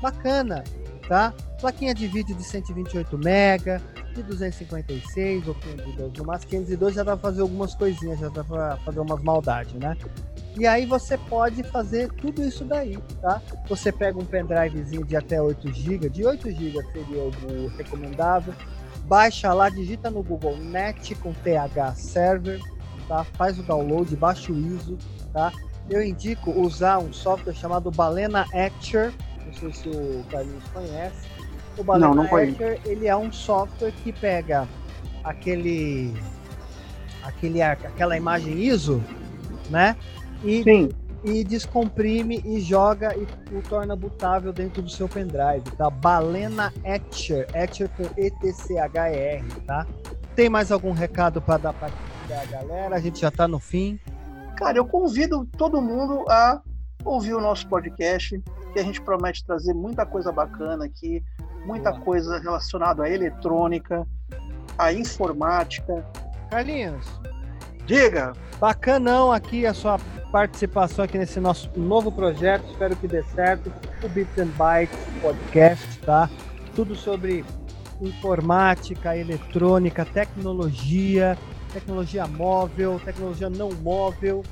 bacana, 0.00 0.64
tá? 1.08 1.34
Plaquinha 1.60 1.94
de 1.94 2.06
vídeo 2.06 2.34
de 2.34 2.42
128 2.42 3.16
MB, 3.16 3.82
de 4.12 4.22
256 4.22 5.48
ou 5.48 5.54
512 5.54 6.18
no 6.18 6.24
máximo. 6.24 6.50
512 6.50 6.96
já 6.96 7.02
dá 7.02 7.16
pra 7.16 7.30
fazer 7.30 7.42
algumas 7.42 7.74
coisinhas, 7.74 8.18
já 8.18 8.28
dá 8.28 8.44
pra 8.44 8.76
fazer 8.78 9.00
umas 9.00 9.22
maldades, 9.22 9.74
né? 9.74 9.96
E 10.58 10.66
aí 10.66 10.84
você 10.84 11.16
pode 11.16 11.62
fazer 11.62 12.12
tudo 12.12 12.44
isso 12.44 12.64
daí, 12.64 12.98
tá? 13.20 13.40
Você 13.68 13.90
pega 13.90 14.18
um 14.18 14.24
pendrivezinho 14.24 15.04
de 15.04 15.16
até 15.16 15.40
8 15.40 15.72
GB, 15.72 16.10
de 16.10 16.26
8 16.26 16.50
GB 16.50 16.82
seria 16.92 17.22
o 17.22 17.68
recomendável. 17.76 18.54
Baixa 19.04 19.52
lá, 19.52 19.68
digita 19.68 20.10
no 20.10 20.22
Google 20.22 20.56
Net 20.56 21.14
com 21.16 21.32
TH 21.32 21.94
Server, 21.94 22.60
tá? 23.08 23.24
Faz 23.24 23.58
o 23.58 23.62
download, 23.62 24.14
baixa 24.14 24.52
o 24.52 24.56
ISO, 24.56 24.98
tá? 25.32 25.50
Eu 25.88 26.02
indico 26.02 26.50
usar 26.50 26.98
um 26.98 27.12
software 27.12 27.54
chamado 27.54 27.90
Balena 27.90 28.46
Etcher, 28.52 29.12
não 29.44 29.52
sei 29.54 29.72
se 29.72 29.88
o 29.88 30.24
Carlinhos 30.30 30.64
conhece 30.72 31.28
o 31.76 31.84
Balena 31.84 32.14
não, 32.14 32.24
não 32.24 32.38
Etcher, 32.38 32.80
ele 32.84 33.06
é 33.06 33.16
um 33.16 33.32
software 33.32 33.92
que 34.02 34.12
pega 34.12 34.68
aquele, 35.24 36.14
aquele 37.22 37.62
aquela 37.62 38.16
imagem 38.16 38.58
ISO, 38.58 39.02
né? 39.70 39.96
E, 40.44 40.62
Sim. 40.62 40.88
e 41.24 41.44
descomprime 41.44 42.42
e 42.44 42.60
joga 42.60 43.16
e 43.16 43.26
o 43.54 43.62
torna 43.62 43.94
bootável 43.94 44.52
dentro 44.52 44.82
do 44.82 44.90
seu 44.90 45.08
pendrive, 45.08 45.62
tá? 45.76 45.88
Balena 45.88 46.72
Etcher, 46.84 47.46
Etcher 47.54 47.88
com 47.90 48.04
E-T-C-H-E-R, 48.16 49.44
tá? 49.66 49.86
Tem 50.34 50.48
mais 50.48 50.72
algum 50.72 50.92
recado 50.92 51.40
para 51.40 51.58
dar 51.58 51.72
para 51.72 51.88
a 51.88 52.44
galera? 52.46 52.96
A 52.96 53.00
gente 53.00 53.20
já 53.20 53.28
está 53.28 53.46
no 53.46 53.58
fim. 53.58 54.00
Cara, 54.56 54.78
eu 54.78 54.86
convido 54.86 55.46
todo 55.56 55.80
mundo 55.80 56.24
a 56.28 56.60
ouvir 57.04 57.34
o 57.34 57.40
nosso 57.40 57.68
podcast, 57.68 58.42
que 58.72 58.78
a 58.78 58.82
gente 58.82 59.00
promete 59.02 59.44
trazer 59.44 59.74
muita 59.74 60.06
coisa 60.06 60.32
bacana 60.32 60.84
aqui 60.84 61.22
muita 61.64 61.90
Boa. 61.90 62.02
coisa 62.02 62.38
relacionada 62.38 63.04
à 63.04 63.10
eletrônica, 63.10 64.06
à 64.78 64.92
informática. 64.92 66.04
Carlinhos. 66.50 67.06
Diga. 67.86 68.32
Bacanão 68.58 69.32
aqui 69.32 69.66
a 69.66 69.74
sua 69.74 69.98
participação 70.30 71.04
aqui 71.04 71.18
nesse 71.18 71.40
nosso 71.40 71.68
novo 71.76 72.12
projeto. 72.12 72.64
Espero 72.70 72.96
que 72.96 73.08
dê 73.08 73.22
certo. 73.24 73.72
O 74.02 74.08
Bits 74.08 74.38
and 74.38 74.50
Bytes 74.56 74.98
Podcast, 75.20 75.98
tá? 76.00 76.30
Tudo 76.74 76.94
sobre 76.94 77.44
informática, 78.00 79.16
eletrônica, 79.16 80.04
tecnologia, 80.04 81.36
tecnologia 81.72 82.26
móvel, 82.26 83.00
tecnologia 83.04 83.50
não 83.50 83.70
móvel, 83.72 84.42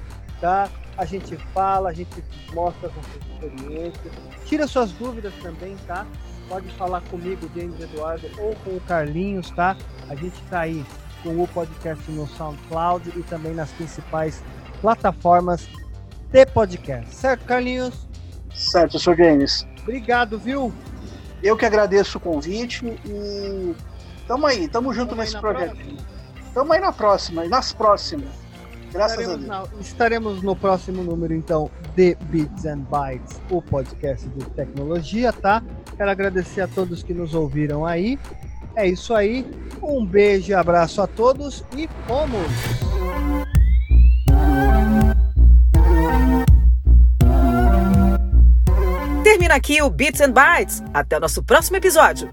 tá? 0.41 0.69
A 0.97 1.05
gente 1.05 1.37
fala, 1.55 1.91
a 1.91 1.93
gente 1.93 2.23
mostra 2.53 2.89
as 2.89 2.95
nossas 2.95 3.15
experiências, 3.15 4.13
tira 4.45 4.67
suas 4.67 4.93
dúvidas 4.93 5.33
também, 5.43 5.77
tá? 5.87 6.07
Pode 6.51 6.69
falar 6.71 7.01
comigo, 7.03 7.49
James 7.55 7.81
Eduardo, 7.81 8.29
ou 8.37 8.57
com 8.57 8.71
o 8.71 8.81
Carlinhos, 8.81 9.51
tá? 9.53 9.77
A 10.09 10.17
gente 10.17 10.43
tá 10.51 10.63
aí 10.63 10.85
com 11.23 11.41
o 11.41 11.47
podcast 11.47 12.11
no 12.11 12.27
SoundCloud 12.27 13.13
e 13.17 13.23
também 13.23 13.55
nas 13.55 13.71
principais 13.71 14.43
plataformas 14.81 15.69
de 16.33 16.45
podcast. 16.47 17.15
Certo, 17.15 17.45
Carlinhos? 17.45 18.09
Certo, 18.53 18.99
sou 18.99 19.15
James. 19.15 19.65
Obrigado, 19.83 20.41
viu? 20.41 20.73
Eu 21.41 21.57
que 21.57 21.65
agradeço 21.65 22.19
o 22.19 22.21
convite 22.21 22.85
e 23.07 23.75
tamo 24.27 24.45
aí, 24.45 24.67
tamo 24.67 24.93
junto 24.93 25.11
tamo 25.11 25.23
nesse 25.23 25.39
projeto. 25.39 25.77
Próxima. 25.77 25.99
Tamo 26.53 26.73
aí 26.73 26.81
na 26.81 26.93
próxima, 26.93 27.47
e 27.47 27.49
nas 27.49 27.73
próximas. 27.73 28.50
Graças 28.93 29.21
estaremos 29.21 29.51
a 29.51 29.59
Deus. 29.59 29.73
Na, 29.73 29.81
estaremos 29.81 30.43
no 30.43 30.57
próximo 30.57 31.03
número, 31.03 31.35
então, 31.35 31.71
de 31.95 32.17
Bits 32.23 32.65
and 32.67 32.81
Bytes, 32.91 33.41
o 33.51 33.63
podcast 33.63 34.29
de 34.29 34.45
tecnologia, 34.51 35.33
tá? 35.33 35.63
Quero 35.97 36.11
agradecer 36.11 36.61
a 36.61 36.69
todos 36.69 37.03
que 37.03 37.15
nos 37.15 37.35
ouviram 37.35 37.87
aí. 37.87 38.19
É 38.75 38.89
isso 38.89 39.15
aí. 39.15 39.47
Um 39.83 40.05
beijo 40.05 40.51
e 40.51 40.55
abraço 40.55 41.01
a 41.01 41.07
todos 41.07 41.65
e 41.77 41.89
fomos! 42.07 42.47
Termina 49.23 49.55
aqui 49.55 49.81
o 49.83 49.91
Bits 49.91 50.21
and 50.21 50.33
Bytes. 50.33 50.83
Até 50.93 51.17
o 51.17 51.21
nosso 51.21 51.43
próximo 51.43 51.77
episódio. 51.77 52.31